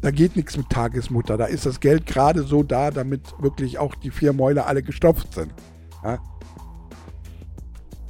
[0.00, 1.36] da geht nichts mit Tagesmutter.
[1.36, 5.32] Da ist das Geld gerade so da, damit wirklich auch die vier Mäuler alle gestopft
[5.34, 5.52] sind.
[6.04, 6.18] Ja?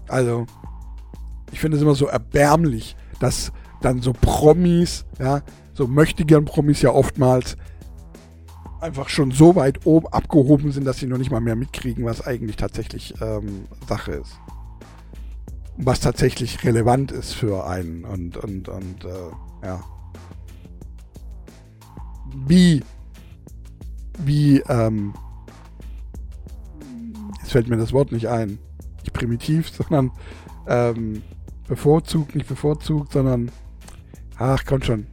[0.08, 0.46] Also,
[1.52, 6.82] ich finde es immer so erbärmlich, dass dann so Promis, ja, so möchte gern Promis
[6.82, 7.56] ja oftmals
[8.84, 12.24] einfach schon so weit oben abgehoben sind, dass sie noch nicht mal mehr mitkriegen, was
[12.24, 14.38] eigentlich tatsächlich ähm, Sache ist.
[15.78, 19.82] Was tatsächlich relevant ist für einen und, und, und äh, ja.
[22.46, 22.82] Wie,
[24.18, 25.14] wie, ähm,
[27.40, 28.58] jetzt fällt mir das Wort nicht ein,
[29.00, 30.10] nicht primitiv, sondern
[30.68, 31.22] ähm,
[31.66, 33.50] bevorzugt, nicht bevorzugt, sondern,
[34.36, 35.06] ach, kommt schon,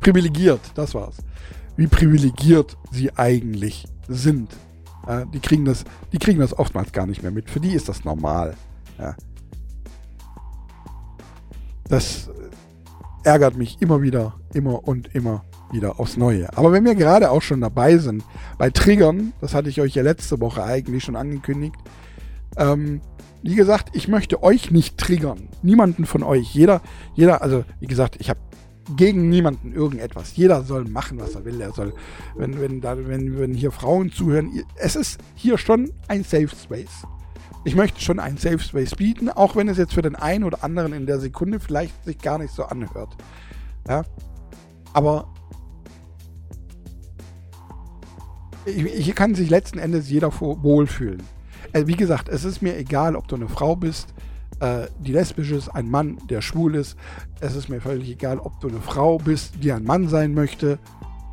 [0.00, 1.18] privilegiert, das war's
[1.76, 4.50] wie privilegiert sie eigentlich sind.
[5.06, 7.50] Ja, die, kriegen das, die kriegen das oftmals gar nicht mehr mit.
[7.50, 8.54] Für die ist das normal.
[8.98, 9.16] Ja.
[11.88, 12.30] Das
[13.24, 16.56] ärgert mich immer wieder, immer und immer wieder aufs Neue.
[16.56, 18.22] Aber wenn wir gerade auch schon dabei sind,
[18.58, 21.76] bei Triggern, das hatte ich euch ja letzte Woche eigentlich schon angekündigt,
[22.56, 23.00] ähm,
[23.42, 25.48] wie gesagt, ich möchte euch nicht triggern.
[25.62, 26.54] Niemanden von euch.
[26.54, 26.80] Jeder,
[27.14, 28.38] jeder, also wie gesagt, ich habe
[28.96, 30.36] gegen niemanden irgendetwas.
[30.36, 31.60] Jeder soll machen, was er will.
[31.60, 31.94] Er soll,
[32.36, 37.06] wenn, wenn, da, wenn, wenn hier Frauen zuhören, es ist hier schon ein Safe Space.
[37.64, 40.64] Ich möchte schon einen Safe Space bieten, auch wenn es jetzt für den einen oder
[40.64, 43.16] anderen in der Sekunde vielleicht sich gar nicht so anhört.
[43.88, 44.02] Ja?
[44.92, 45.28] Aber
[48.64, 51.22] hier kann sich letzten Endes jeder wohlfühlen.
[51.72, 54.14] äh, wie gesagt, es ist mir egal, ob du eine Frau bist,
[54.62, 56.96] äh, die lesbisch ist, ein Mann, der schwul ist.
[57.40, 60.78] Es ist mir völlig egal, ob du eine Frau bist, die ein Mann sein möchte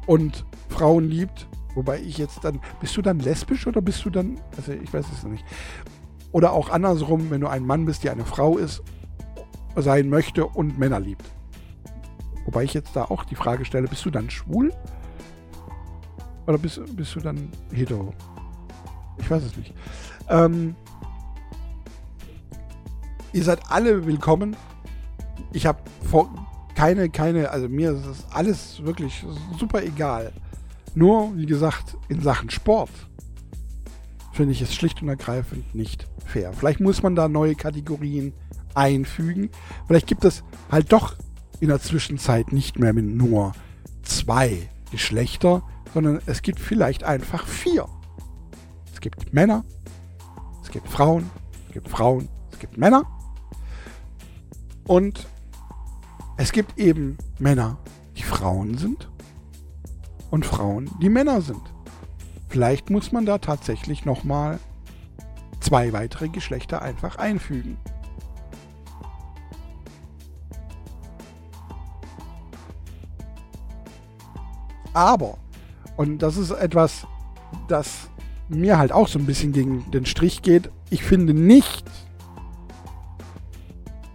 [0.08, 1.48] und Frauen liebt.
[1.76, 5.06] Wobei ich jetzt dann, bist du dann lesbisch oder bist du dann, also ich weiß
[5.14, 5.46] es noch nicht.
[6.32, 8.82] Oder auch andersrum, wenn du ein Mann bist, die eine Frau ist,
[9.76, 11.24] sein möchte und Männer liebt.
[12.46, 14.74] Wobei ich jetzt da auch die Frage stelle, bist du dann schwul?
[16.48, 18.12] Oder bist, bist du dann hetero?
[19.20, 19.76] Ich weiß es nicht.
[20.30, 20.76] Ähm,
[23.34, 24.56] ihr seid alle willkommen.
[25.52, 25.80] Ich habe
[26.76, 29.26] keine, keine, also mir ist das alles wirklich
[29.58, 30.32] super egal.
[30.96, 32.90] Nur, wie gesagt, in Sachen Sport
[34.34, 36.54] finde ich es schlicht und ergreifend nicht fair.
[36.54, 38.34] Vielleicht muss man da neue Kategorien
[38.74, 39.50] einfügen.
[39.88, 41.16] Vielleicht gibt es halt doch
[41.60, 43.54] in der Zwischenzeit nicht mehr nur
[44.04, 45.64] zwei Geschlechter,
[45.94, 47.88] sondern es gibt vielleicht einfach vier.
[48.94, 49.66] Es gibt Männer,
[50.64, 51.30] es gibt Frauen,
[51.68, 53.04] es gibt Frauen, es gibt Männer.
[54.90, 55.28] Und
[56.38, 57.78] es gibt eben Männer,
[58.18, 59.08] die Frauen sind
[60.32, 61.62] und Frauen, die Männer sind.
[62.48, 64.58] Vielleicht muss man da tatsächlich nochmal
[65.60, 67.78] zwei weitere Geschlechter einfach einfügen.
[74.94, 75.38] Aber,
[75.98, 77.06] und das ist etwas,
[77.68, 78.10] das
[78.48, 81.86] mir halt auch so ein bisschen gegen den Strich geht, ich finde nicht,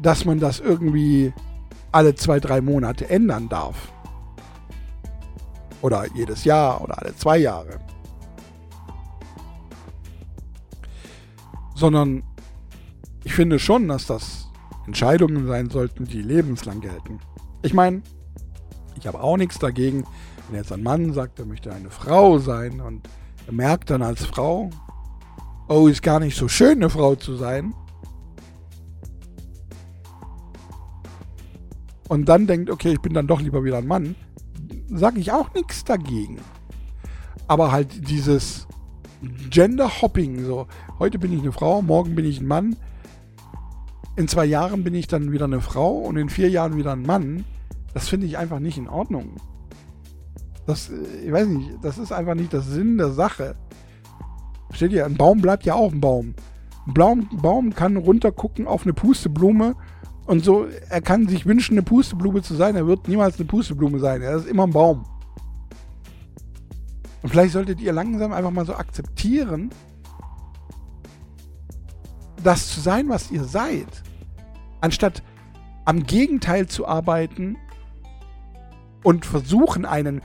[0.05, 1.33] dass man das irgendwie
[1.91, 3.91] alle zwei, drei Monate ändern darf.
[5.81, 7.79] Oder jedes Jahr oder alle zwei Jahre.
[11.75, 12.23] Sondern
[13.25, 14.51] ich finde schon, dass das
[14.87, 17.21] Entscheidungen sein sollten, die lebenslang gelten.
[17.63, 18.03] Ich meine,
[18.97, 20.05] ich habe auch nichts dagegen,
[20.49, 23.09] wenn jetzt ein Mann sagt, er möchte eine Frau sein und
[23.47, 24.69] er merkt dann als Frau,
[25.69, 27.75] oh, ist gar nicht so schön, eine Frau zu sein.
[32.15, 34.15] Und dann denkt, okay, ich bin dann doch lieber wieder ein Mann,
[34.89, 36.39] sage ich auch nichts dagegen.
[37.49, 38.69] Aber halt dieses
[39.51, 40.69] Gender-Hopping, so,
[41.01, 42.77] heute bin ich eine Frau, morgen bin ich ein Mann,
[44.15, 47.03] in zwei Jahren bin ich dann wieder eine Frau und in vier Jahren wieder ein
[47.03, 47.45] Mann,
[47.95, 49.31] das finde ich einfach nicht in Ordnung.
[50.69, 50.93] Das,
[51.25, 53.57] ich weiß nicht, das ist einfach nicht das Sinn der Sache.
[54.71, 56.35] Steht ihr, ein Baum bleibt ja auch ein Baum.
[56.87, 59.75] Ein Baum kann runtergucken auf eine Pusteblume
[60.27, 62.77] und so, er kann sich wünschen, eine Pusteblume zu sein.
[62.77, 64.23] Er wird niemals eine Pusteblume sein.
[64.23, 65.05] Er ist immer ein Baum.
[67.23, 69.71] Und vielleicht solltet ihr langsam einfach mal so akzeptieren,
[72.43, 74.03] das zu sein, was ihr seid.
[74.81, 75.23] Anstatt
[75.85, 77.57] am Gegenteil zu arbeiten
[79.03, 80.23] und versuchen, einen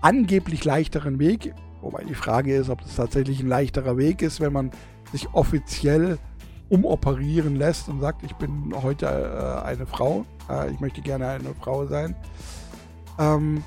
[0.00, 4.52] angeblich leichteren Weg, wobei die Frage ist, ob es tatsächlich ein leichterer Weg ist, wenn
[4.52, 4.70] man
[5.12, 6.18] sich offiziell
[6.68, 11.54] umoperieren lässt und sagt, ich bin heute äh, eine Frau, äh, ich möchte gerne eine
[11.54, 12.16] Frau sein.
[13.18, 13.62] Ähm,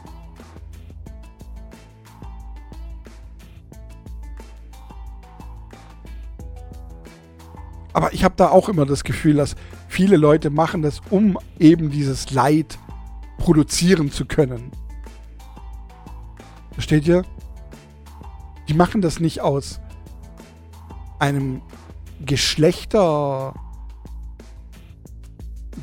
[7.94, 9.56] aber ich habe da auch immer das Gefühl, dass
[9.88, 12.78] viele Leute machen das, um eben dieses Leid
[13.38, 14.72] produzieren zu können.
[16.74, 17.24] Versteht ihr?
[18.68, 19.80] Die machen das nicht aus
[21.18, 21.62] einem
[22.26, 23.54] Geschlechter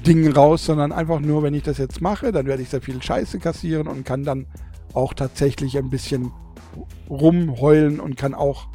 [0.07, 3.03] Ding raus, sondern einfach nur, wenn ich das jetzt mache, dann werde ich sehr viel
[3.03, 4.47] Scheiße kassieren und kann dann
[4.95, 6.32] auch tatsächlich ein bisschen
[7.09, 8.68] rumheulen und kann auch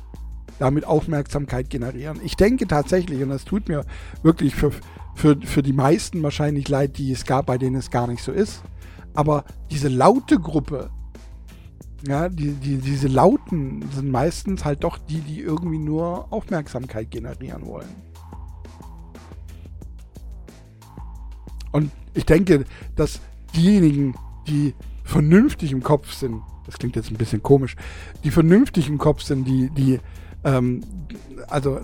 [0.60, 2.20] damit Aufmerksamkeit generieren.
[2.24, 3.86] Ich denke tatsächlich, und das tut mir
[4.22, 4.72] wirklich für,
[5.16, 8.32] für, für die meisten wahrscheinlich leid, die es gab, bei denen es gar nicht so
[8.32, 8.62] ist.
[9.14, 10.90] Aber diese laute Gruppe,
[12.08, 17.66] ja, die, die, diese Lauten sind meistens halt doch die, die irgendwie nur Aufmerksamkeit generieren
[17.66, 17.90] wollen.
[21.72, 23.22] Und ich denke, dass
[23.56, 24.16] diejenigen,
[24.48, 24.74] die
[25.04, 27.76] vernünftig im Kopf sind, das klingt jetzt ein bisschen komisch,
[28.24, 30.00] die vernünftig im Kopf sind, die, die,
[30.44, 30.82] ähm,
[31.48, 31.82] also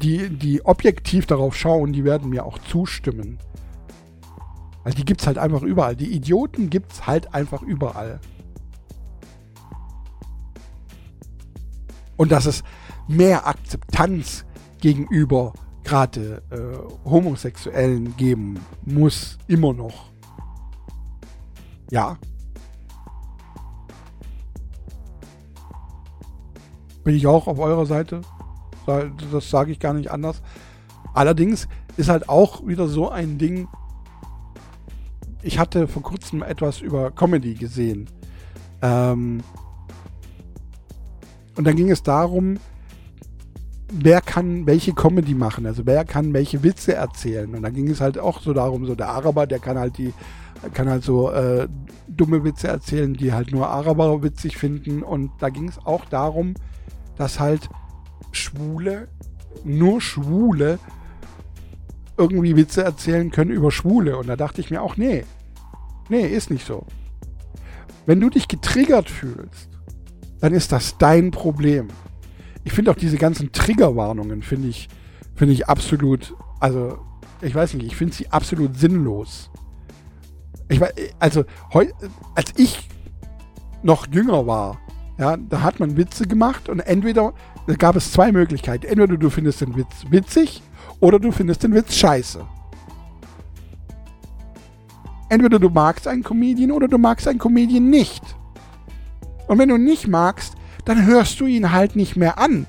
[0.00, 3.38] die, die objektiv darauf schauen, die werden mir auch zustimmen.
[4.84, 5.96] Weil die gibt es halt einfach überall.
[5.96, 8.20] Die Idioten gibt es halt einfach überall.
[12.16, 12.62] Und dass es
[13.08, 14.44] mehr Akzeptanz
[14.80, 15.52] gegenüber
[15.84, 20.12] gerade äh, Homosexuellen geben muss, immer noch.
[21.90, 22.16] Ja.
[27.04, 28.22] Bin ich auch auf eurer Seite.
[28.86, 30.42] Das sage ich gar nicht anders.
[31.14, 33.68] Allerdings ist halt auch wieder so ein Ding.
[35.42, 38.08] Ich hatte vor kurzem etwas über Comedy gesehen.
[38.80, 39.42] Ähm,
[41.56, 42.58] und dann ging es darum,
[43.92, 47.54] wer kann welche Comedy machen, also wer kann welche Witze erzählen.
[47.54, 50.14] Und da ging es halt auch so darum, so der Araber, der kann halt die,
[50.72, 51.68] kann halt so äh,
[52.08, 55.02] dumme Witze erzählen, die halt nur Araber witzig finden.
[55.02, 56.54] Und da ging es auch darum,
[57.16, 57.68] dass halt
[58.32, 59.08] Schwule,
[59.64, 60.78] nur Schwule,
[62.16, 64.16] irgendwie Witze erzählen können über Schwule.
[64.16, 65.24] Und da dachte ich mir auch, nee,
[66.08, 66.86] nee, ist nicht so.
[68.06, 69.71] Wenn du dich getriggert fühlst,
[70.42, 71.86] dann ist das dein Problem.
[72.64, 74.88] Ich finde auch diese ganzen Triggerwarnungen, finde ich,
[75.36, 76.98] finde ich absolut, also,
[77.40, 79.50] ich weiß nicht, ich finde sie absolut sinnlos.
[80.68, 81.86] Ich weiß, also, heu,
[82.34, 82.88] als ich
[83.84, 84.80] noch jünger war,
[85.16, 87.34] ja, da hat man Witze gemacht und entweder,
[87.68, 88.86] da gab es zwei Möglichkeiten.
[88.86, 90.60] Entweder du findest den Witz witzig
[90.98, 92.44] oder du findest den Witz scheiße.
[95.28, 98.34] Entweder du magst einen Comedian oder du magst einen Comedian nicht.
[99.46, 102.66] Und wenn du nicht magst, dann hörst du ihn halt nicht mehr an.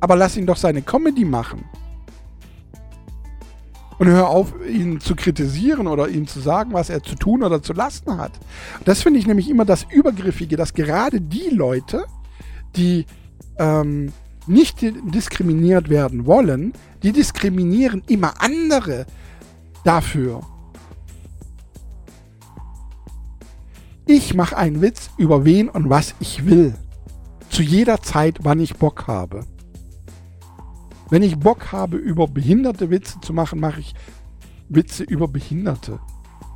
[0.00, 1.64] Aber lass ihn doch seine Comedy machen.
[3.98, 7.62] Und hör auf, ihn zu kritisieren oder ihm zu sagen, was er zu tun oder
[7.62, 8.32] zu lassen hat.
[8.84, 12.04] Das finde ich nämlich immer das Übergriffige, dass gerade die Leute,
[12.76, 13.06] die
[13.58, 14.12] ähm,
[14.46, 16.72] nicht diskriminiert werden wollen,
[17.02, 19.06] die diskriminieren immer andere
[19.84, 20.40] dafür.
[24.06, 26.74] Ich mache einen Witz über wen und was ich will.
[27.48, 29.46] Zu jeder Zeit, wann ich Bock habe.
[31.08, 33.94] Wenn ich Bock habe, über behinderte Witze zu machen, mache ich
[34.68, 36.00] Witze über Behinderte.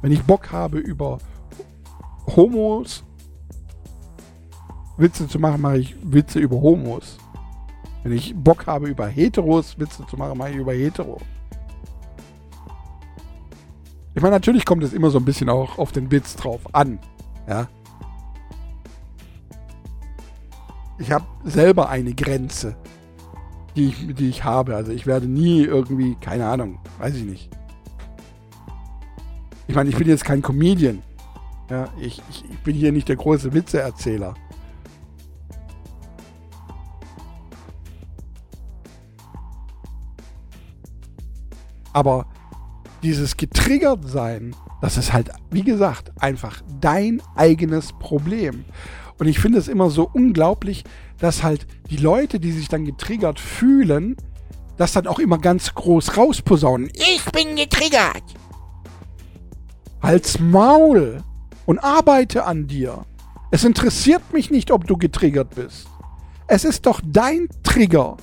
[0.02, 1.18] Wenn ich Bock habe, über
[2.36, 3.04] Homos
[4.98, 7.16] Witze zu machen, mache ich Witze über Homos.
[8.02, 11.18] Wenn ich Bock habe, über Heteros Witze zu machen, mache ich über Hetero.
[14.14, 16.98] Ich meine, natürlich kommt es immer so ein bisschen auch auf den Witz drauf an.
[17.48, 17.66] Ja.
[20.98, 22.76] Ich habe selber eine Grenze,
[23.76, 24.76] die ich, die ich habe.
[24.76, 27.50] Also ich werde nie irgendwie, keine Ahnung, weiß ich nicht.
[29.66, 31.02] Ich meine, ich bin jetzt kein Comedian.
[31.70, 34.34] Ja, ich, ich, ich bin hier nicht der große Witzeerzähler.
[41.92, 42.26] Aber
[43.02, 48.64] dieses getriggert sein, das ist halt, wie gesagt, einfach dein eigenes Problem.
[49.18, 50.84] Und ich finde es immer so unglaublich,
[51.18, 54.16] dass halt die Leute, die sich dann getriggert fühlen,
[54.76, 56.90] das dann auch immer ganz groß rausposaunen.
[56.94, 58.22] Ich bin getriggert.
[60.00, 61.22] Halt's Maul
[61.66, 63.04] und arbeite an dir.
[63.50, 65.88] Es interessiert mich nicht, ob du getriggert bist.
[66.46, 68.16] Es ist doch dein Trigger.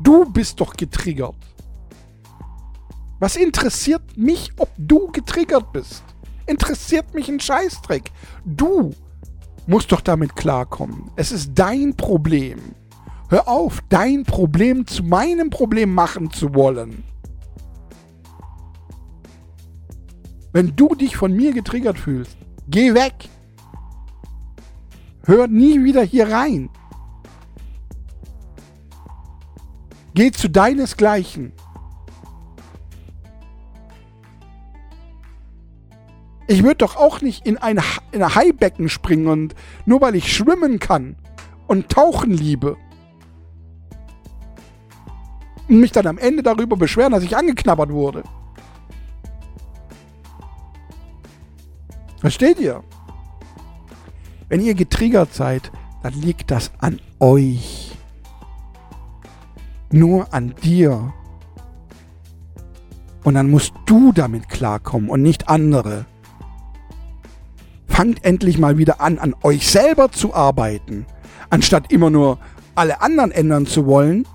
[0.00, 1.36] Du bist doch getriggert.
[3.24, 6.04] Was interessiert mich, ob du getriggert bist?
[6.44, 8.10] Interessiert mich ein Scheißdreck.
[8.44, 8.94] Du
[9.66, 11.10] musst doch damit klarkommen.
[11.16, 12.58] Es ist dein Problem.
[13.30, 17.02] Hör auf, dein Problem zu meinem Problem machen zu wollen.
[20.52, 22.36] Wenn du dich von mir getriggert fühlst,
[22.68, 23.30] geh weg.
[25.22, 26.68] Hör nie wieder hier rein.
[30.12, 31.54] Geh zu deinesgleichen.
[36.46, 37.80] Ich würde doch auch nicht in ein,
[38.12, 39.54] in ein Haibecken springen und
[39.86, 41.16] nur weil ich schwimmen kann
[41.66, 42.76] und tauchen liebe.
[45.68, 48.22] Und mich dann am Ende darüber beschweren, dass ich angeknabbert wurde.
[52.20, 52.82] Versteht ihr?
[54.48, 55.72] Wenn ihr getriggert seid,
[56.02, 57.96] dann liegt das an euch.
[59.90, 61.12] Nur an dir.
[63.24, 66.04] Und dann musst du damit klarkommen und nicht andere.
[67.94, 71.06] Fangt endlich mal wieder an, an euch selber zu arbeiten.
[71.48, 72.40] Anstatt immer nur
[72.74, 74.26] alle anderen ändern zu wollen,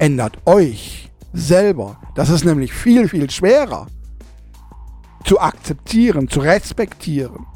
[0.00, 2.00] ändert euch selber.
[2.16, 3.86] Das ist nämlich viel, viel schwerer
[5.24, 7.46] zu akzeptieren, zu respektieren.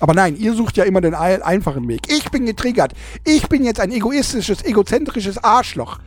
[0.00, 2.00] Aber nein, ihr sucht ja immer den einfachen Weg.
[2.08, 2.94] Ich bin getriggert.
[3.24, 6.00] Ich bin jetzt ein egoistisches, egozentrisches Arschloch.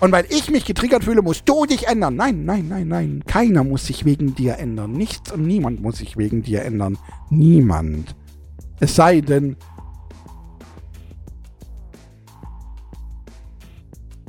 [0.00, 2.16] Und weil ich mich getriggert fühle, musst du dich ändern.
[2.16, 3.22] Nein, nein, nein, nein.
[3.26, 4.92] Keiner muss sich wegen dir ändern.
[4.92, 6.96] Nichts und niemand muss sich wegen dir ändern.
[7.28, 8.16] Niemand.
[8.80, 9.56] Es sei denn,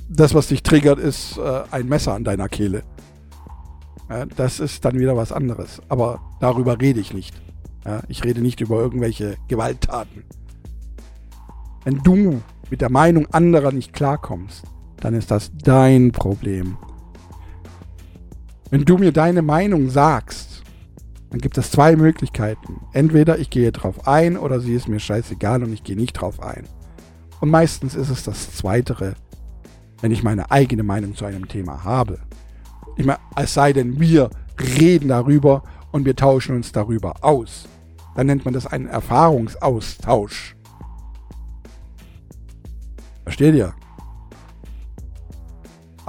[0.09, 2.83] das, was dich triggert, ist äh, ein Messer an deiner Kehle.
[4.09, 5.81] Ja, das ist dann wieder was anderes.
[5.87, 7.41] Aber darüber rede ich nicht.
[7.85, 10.25] Ja, ich rede nicht über irgendwelche Gewalttaten.
[11.85, 14.63] Wenn du mit der Meinung anderer nicht klarkommst,
[15.01, 16.77] dann ist das dein Problem.
[18.69, 20.63] Wenn du mir deine Meinung sagst,
[21.29, 22.81] dann gibt es zwei Möglichkeiten.
[22.93, 26.41] Entweder ich gehe drauf ein oder sie ist mir scheißegal und ich gehe nicht drauf
[26.41, 26.63] ein.
[27.41, 29.15] Und meistens ist es das Zweitere,
[30.01, 32.19] wenn ich meine eigene Meinung zu einem Thema habe.
[32.95, 34.29] Ich meine, es sei denn, wir
[34.77, 37.67] reden darüber und wir tauschen uns darüber aus.
[38.15, 40.55] Dann nennt man das einen Erfahrungsaustausch.
[43.23, 43.73] Versteht ihr?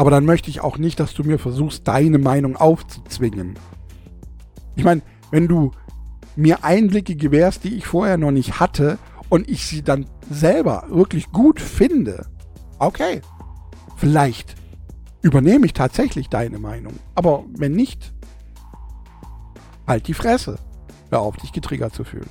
[0.02, 3.54] Aber dann möchte ich auch nicht, dass du mir versuchst, deine Meinung aufzuzwingen.
[4.74, 5.00] Ich meine,
[5.30, 5.70] wenn du
[6.34, 8.98] mir Einblicke gewährst, die ich vorher noch nicht hatte
[9.28, 12.26] und ich sie dann selber wirklich gut finde,
[12.80, 13.20] okay,
[13.94, 14.56] vielleicht
[15.20, 16.94] übernehme ich tatsächlich deine Meinung.
[17.14, 18.12] Aber wenn nicht,
[19.86, 20.58] halt die Fresse.
[21.10, 22.28] Hör auf, dich getriggert zu fühlen.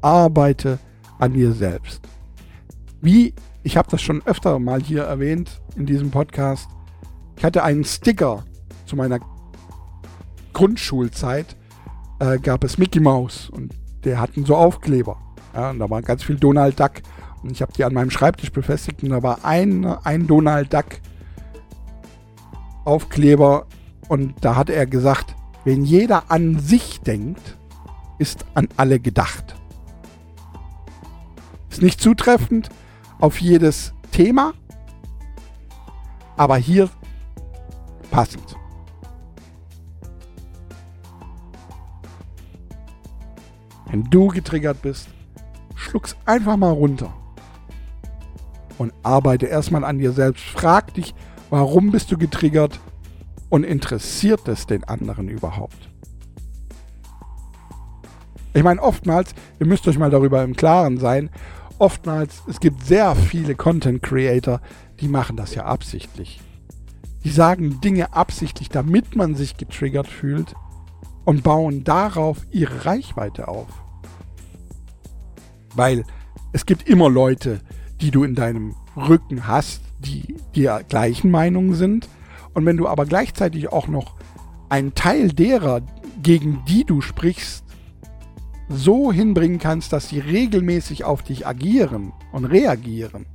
[0.00, 0.80] Arbeite
[1.20, 2.00] an dir selbst.
[3.00, 3.32] Wie,
[3.62, 6.68] ich habe das schon öfter mal hier erwähnt in diesem Podcast,
[7.36, 8.44] ich hatte einen Sticker
[8.86, 9.20] zu meiner
[10.52, 11.56] Grundschulzeit,
[12.18, 15.16] äh, gab es Mickey Mouse und der hatten so Aufkleber.
[15.54, 17.02] Ja, und da war ganz viel Donald Duck.
[17.42, 20.86] Und ich habe die an meinem Schreibtisch befestigt und da war ein, ein Donald Duck
[22.84, 23.66] Aufkleber
[24.08, 25.34] und da hat er gesagt,
[25.64, 27.56] wenn jeder an sich denkt,
[28.18, 29.54] ist an alle gedacht.
[31.70, 32.70] Ist nicht zutreffend
[33.20, 34.54] auf jedes Thema,
[36.36, 36.88] aber hier
[38.10, 38.56] passend.
[43.90, 45.08] Wenn du getriggert bist,
[45.74, 47.12] schluck's einfach mal runter.
[48.78, 50.42] Und arbeite erstmal an dir selbst.
[50.44, 51.14] Frag dich,
[51.50, 52.80] warum bist du getriggert
[53.50, 55.90] und interessiert es den anderen überhaupt?
[58.54, 61.30] Ich meine, oftmals, ihr müsst euch mal darüber im Klaren sein,
[61.80, 64.60] oftmals, es gibt sehr viele Content Creator,
[65.00, 66.40] die machen das ja absichtlich.
[67.24, 70.54] Die sagen Dinge absichtlich, damit man sich getriggert fühlt
[71.24, 73.68] und bauen darauf ihre Reichweite auf.
[75.74, 76.04] Weil
[76.52, 77.60] es gibt immer Leute,
[78.00, 82.08] die du in deinem Rücken hast, die der gleichen Meinung sind.
[82.54, 84.16] Und wenn du aber gleichzeitig auch noch
[84.68, 85.82] einen Teil derer,
[86.22, 87.64] gegen die du sprichst,
[88.70, 93.26] so hinbringen kannst, dass sie regelmäßig auf dich agieren und reagieren,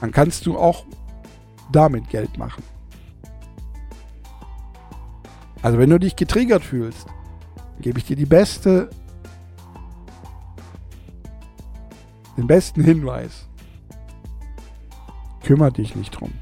[0.00, 0.84] dann kannst du auch
[1.72, 2.62] damit Geld machen.
[5.62, 7.06] Also wenn du dich getriggert fühlst,
[7.80, 8.90] gebe ich dir die beste,
[12.36, 13.48] den besten Hinweis.
[15.42, 16.32] Kümmer dich nicht drum.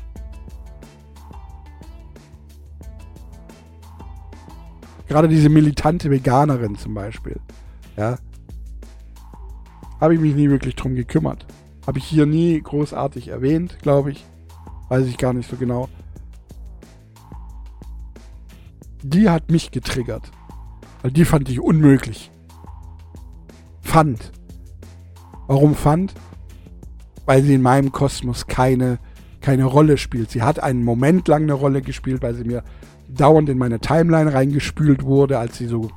[5.13, 7.39] Gerade diese militante Veganerin zum Beispiel.
[7.97, 8.17] Ja.
[10.01, 11.47] Habe ich mich nie wirklich drum gekümmert.
[11.87, 14.25] Habe ich hier nie großartig erwähnt, glaube ich.
[14.89, 15.89] Weiß ich gar nicht so genau
[19.03, 20.31] die hat mich getriggert.
[21.03, 22.31] Weil die fand ich unmöglich.
[23.81, 24.33] Fand.
[25.47, 26.15] Warum fand?
[27.27, 28.99] Weil sie in meinem Kosmos keine,
[29.41, 30.31] keine Rolle spielt.
[30.31, 32.63] Sie hat einen Moment lang eine Rolle gespielt, weil sie mir
[33.15, 35.91] dauernd in meine Timeline reingespült wurde, als sie so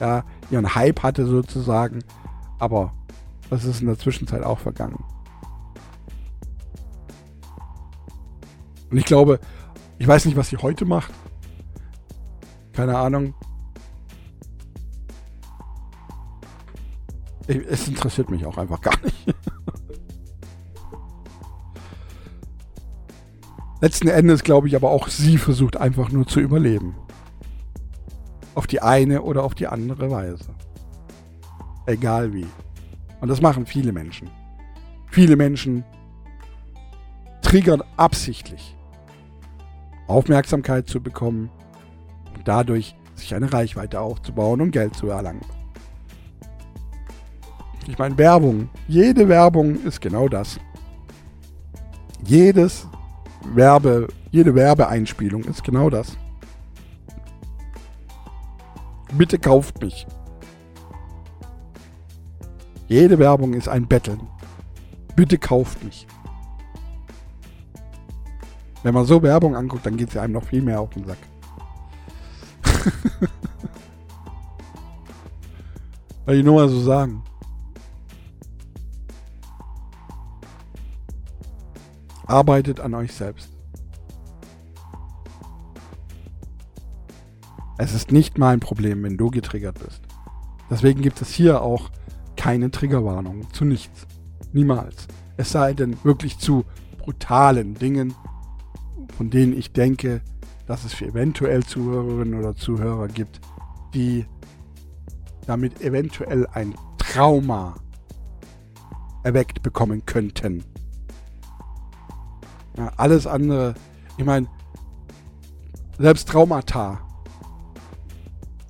[0.00, 2.02] ja, ihren Hype hatte sozusagen.
[2.58, 2.92] Aber
[3.50, 5.04] das ist in der Zwischenzeit auch vergangen.
[8.90, 9.40] Und ich glaube,
[9.98, 11.12] ich weiß nicht, was sie heute macht.
[12.72, 13.34] Keine Ahnung.
[17.46, 19.16] Ich, es interessiert mich auch einfach gar nicht.
[23.82, 26.94] Letzten Endes glaube ich aber auch, sie versucht einfach nur zu überleben.
[28.54, 30.54] Auf die eine oder auf die andere Weise.
[31.86, 32.46] Egal wie.
[33.20, 34.30] Und das machen viele Menschen.
[35.10, 35.82] Viele Menschen
[37.42, 38.76] triggern absichtlich.
[40.06, 41.50] Aufmerksamkeit zu bekommen,
[42.44, 45.44] dadurch sich eine Reichweite aufzubauen und Geld zu erlangen.
[47.88, 48.70] Ich meine, Werbung.
[48.86, 50.60] Jede Werbung ist genau das.
[52.24, 52.86] Jedes
[53.44, 56.16] Werbe, jede Werbeeinspielung ist genau das.
[59.12, 60.06] Bitte kauft mich.
[62.88, 64.20] Jede Werbung ist ein Betteln.
[65.16, 66.06] Bitte kauft mich.
[68.82, 71.18] Wenn man so Werbung anguckt, dann geht es einem noch viel mehr auf den Sack.
[76.24, 77.22] Weil ich nur mal so sagen.
[82.32, 83.50] Arbeitet an euch selbst.
[87.76, 90.00] Es ist nicht mein Problem, wenn du getriggert bist.
[90.70, 91.90] Deswegen gibt es hier auch
[92.34, 94.06] keine Triggerwarnung zu nichts.
[94.54, 95.08] Niemals.
[95.36, 96.64] Es sei denn wirklich zu
[96.96, 98.14] brutalen Dingen,
[99.14, 100.22] von denen ich denke,
[100.66, 103.42] dass es für eventuell Zuhörerinnen oder Zuhörer gibt,
[103.92, 104.24] die
[105.46, 107.74] damit eventuell ein Trauma
[109.22, 110.64] erweckt bekommen könnten.
[112.76, 113.74] Ja, alles andere,
[114.16, 114.46] ich meine,
[115.98, 117.00] selbst Traumata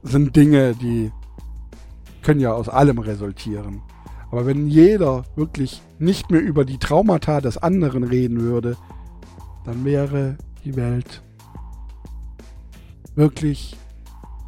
[0.03, 1.13] sind Dinge, die
[2.23, 3.83] können ja aus allem resultieren.
[4.31, 8.77] Aber wenn jeder wirklich nicht mehr über die Traumata des anderen reden würde,
[9.65, 11.23] dann wäre die Welt
[13.15, 13.77] wirklich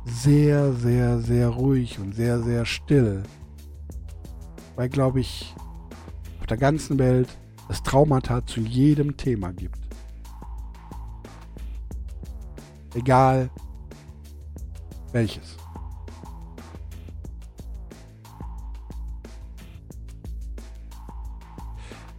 [0.07, 3.23] sehr, sehr, sehr ruhig und sehr, sehr still.
[4.77, 5.55] Weil, glaube ich,
[6.41, 7.29] auf der ganzen Welt
[7.69, 9.79] es Traumata zu jedem Thema gibt.
[12.95, 13.51] Egal
[15.13, 15.57] welches.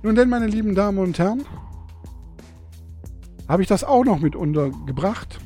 [0.01, 1.43] Nun denn, meine lieben Damen und Herren,
[3.47, 5.39] habe ich das auch noch mit untergebracht.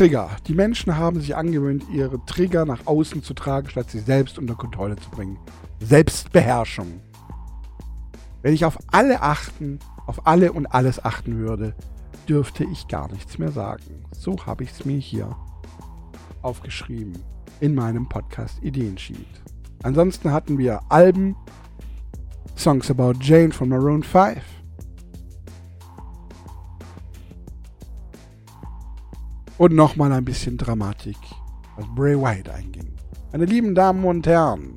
[0.00, 0.30] Trigger.
[0.46, 4.54] Die Menschen haben sich angewöhnt, ihre Trigger nach außen zu tragen, statt sie selbst unter
[4.54, 5.38] Kontrolle zu bringen.
[5.78, 7.02] Selbstbeherrschung.
[8.40, 11.74] Wenn ich auf alle achten, auf alle und alles achten würde,
[12.26, 14.06] dürfte ich gar nichts mehr sagen.
[14.12, 15.36] So habe ich es mir hier
[16.40, 17.18] aufgeschrieben
[17.60, 19.28] in meinem Podcast Ideensheet.
[19.82, 21.36] Ansonsten hatten wir Alben,
[22.56, 24.38] Songs About Jane von Maroon 5,
[29.58, 31.16] und nochmal ein bisschen Dramatik,
[31.76, 32.92] was Bray White einging.
[33.32, 34.74] Meine lieben Damen und Herren,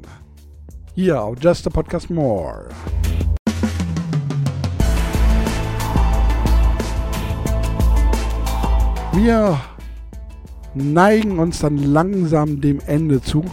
[0.95, 2.69] hier auf Just a Podcast More.
[9.13, 9.59] Wir
[10.73, 13.45] neigen uns dann langsam dem Ende zu.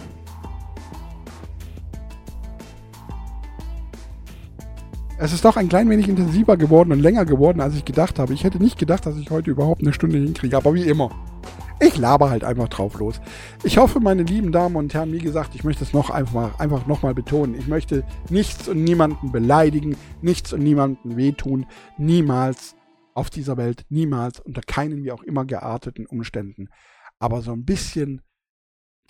[5.22, 8.32] Es ist doch ein klein wenig intensiver geworden und länger geworden, als ich gedacht habe.
[8.32, 11.10] Ich hätte nicht gedacht, dass ich heute überhaupt eine Stunde hinkriege, aber wie immer.
[11.78, 13.20] Ich laber halt einfach drauf los.
[13.62, 16.86] Ich hoffe, meine lieben Damen und Herren, wie gesagt, ich möchte es noch einfach, einfach
[16.86, 17.54] nochmal betonen.
[17.54, 21.66] Ich möchte nichts und niemanden beleidigen, nichts und niemanden wehtun.
[21.98, 22.74] Niemals
[23.12, 26.70] auf dieser Welt, niemals unter keinen wie auch immer gearteten Umständen.
[27.18, 28.22] Aber so ein bisschen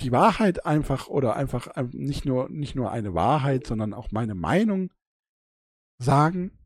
[0.01, 4.91] die Wahrheit einfach oder einfach nicht nur, nicht nur eine Wahrheit, sondern auch meine Meinung
[6.01, 6.59] sagen,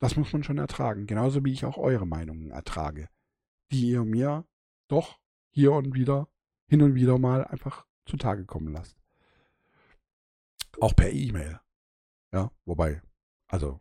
[0.00, 1.06] das muss man schon ertragen.
[1.06, 3.08] Genauso wie ich auch eure Meinungen ertrage,
[3.70, 4.46] die ihr mir
[4.88, 5.20] doch
[5.52, 6.28] hier und wieder,
[6.68, 8.96] hin und wieder mal einfach zutage kommen lasst.
[10.80, 11.60] Auch per E-Mail.
[12.32, 13.02] Ja, wobei,
[13.48, 13.78] also,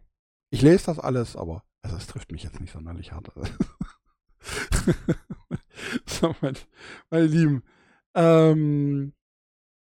[0.50, 3.32] ich lese das alles, aber also es trifft mich jetzt nicht sonderlich hart.
[6.06, 6.58] so, meine,
[7.10, 7.64] meine Lieben.
[8.16, 9.14] Ähm,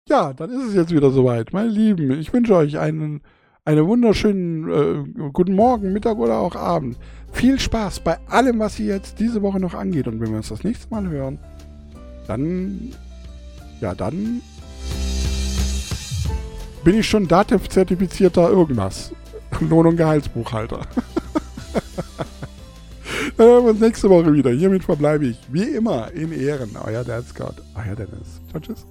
[0.07, 1.51] ja, dann ist es jetzt wieder soweit.
[1.51, 3.23] Meine Lieben, ich wünsche euch einen
[3.65, 6.97] einen wunderschönen äh, guten Morgen, Mittag oder auch Abend.
[7.31, 10.07] Viel Spaß bei allem, was ihr jetzt diese Woche noch angeht.
[10.07, 11.39] Und wenn wir uns das nächste Mal hören,
[12.27, 12.91] dann,
[13.79, 14.41] ja, dann
[16.83, 19.13] bin ich schon Dativ-zertifizierter irgendwas.
[19.61, 20.81] Lohn- und Gehaltsbuchhalter.
[23.37, 24.51] dann hören wir uns nächste Woche wieder.
[24.51, 26.71] Hiermit verbleibe ich, wie immer, in Ehren.
[26.83, 28.41] Euer Scott, euer Dennis.
[28.51, 28.85] Ciao, tschüss.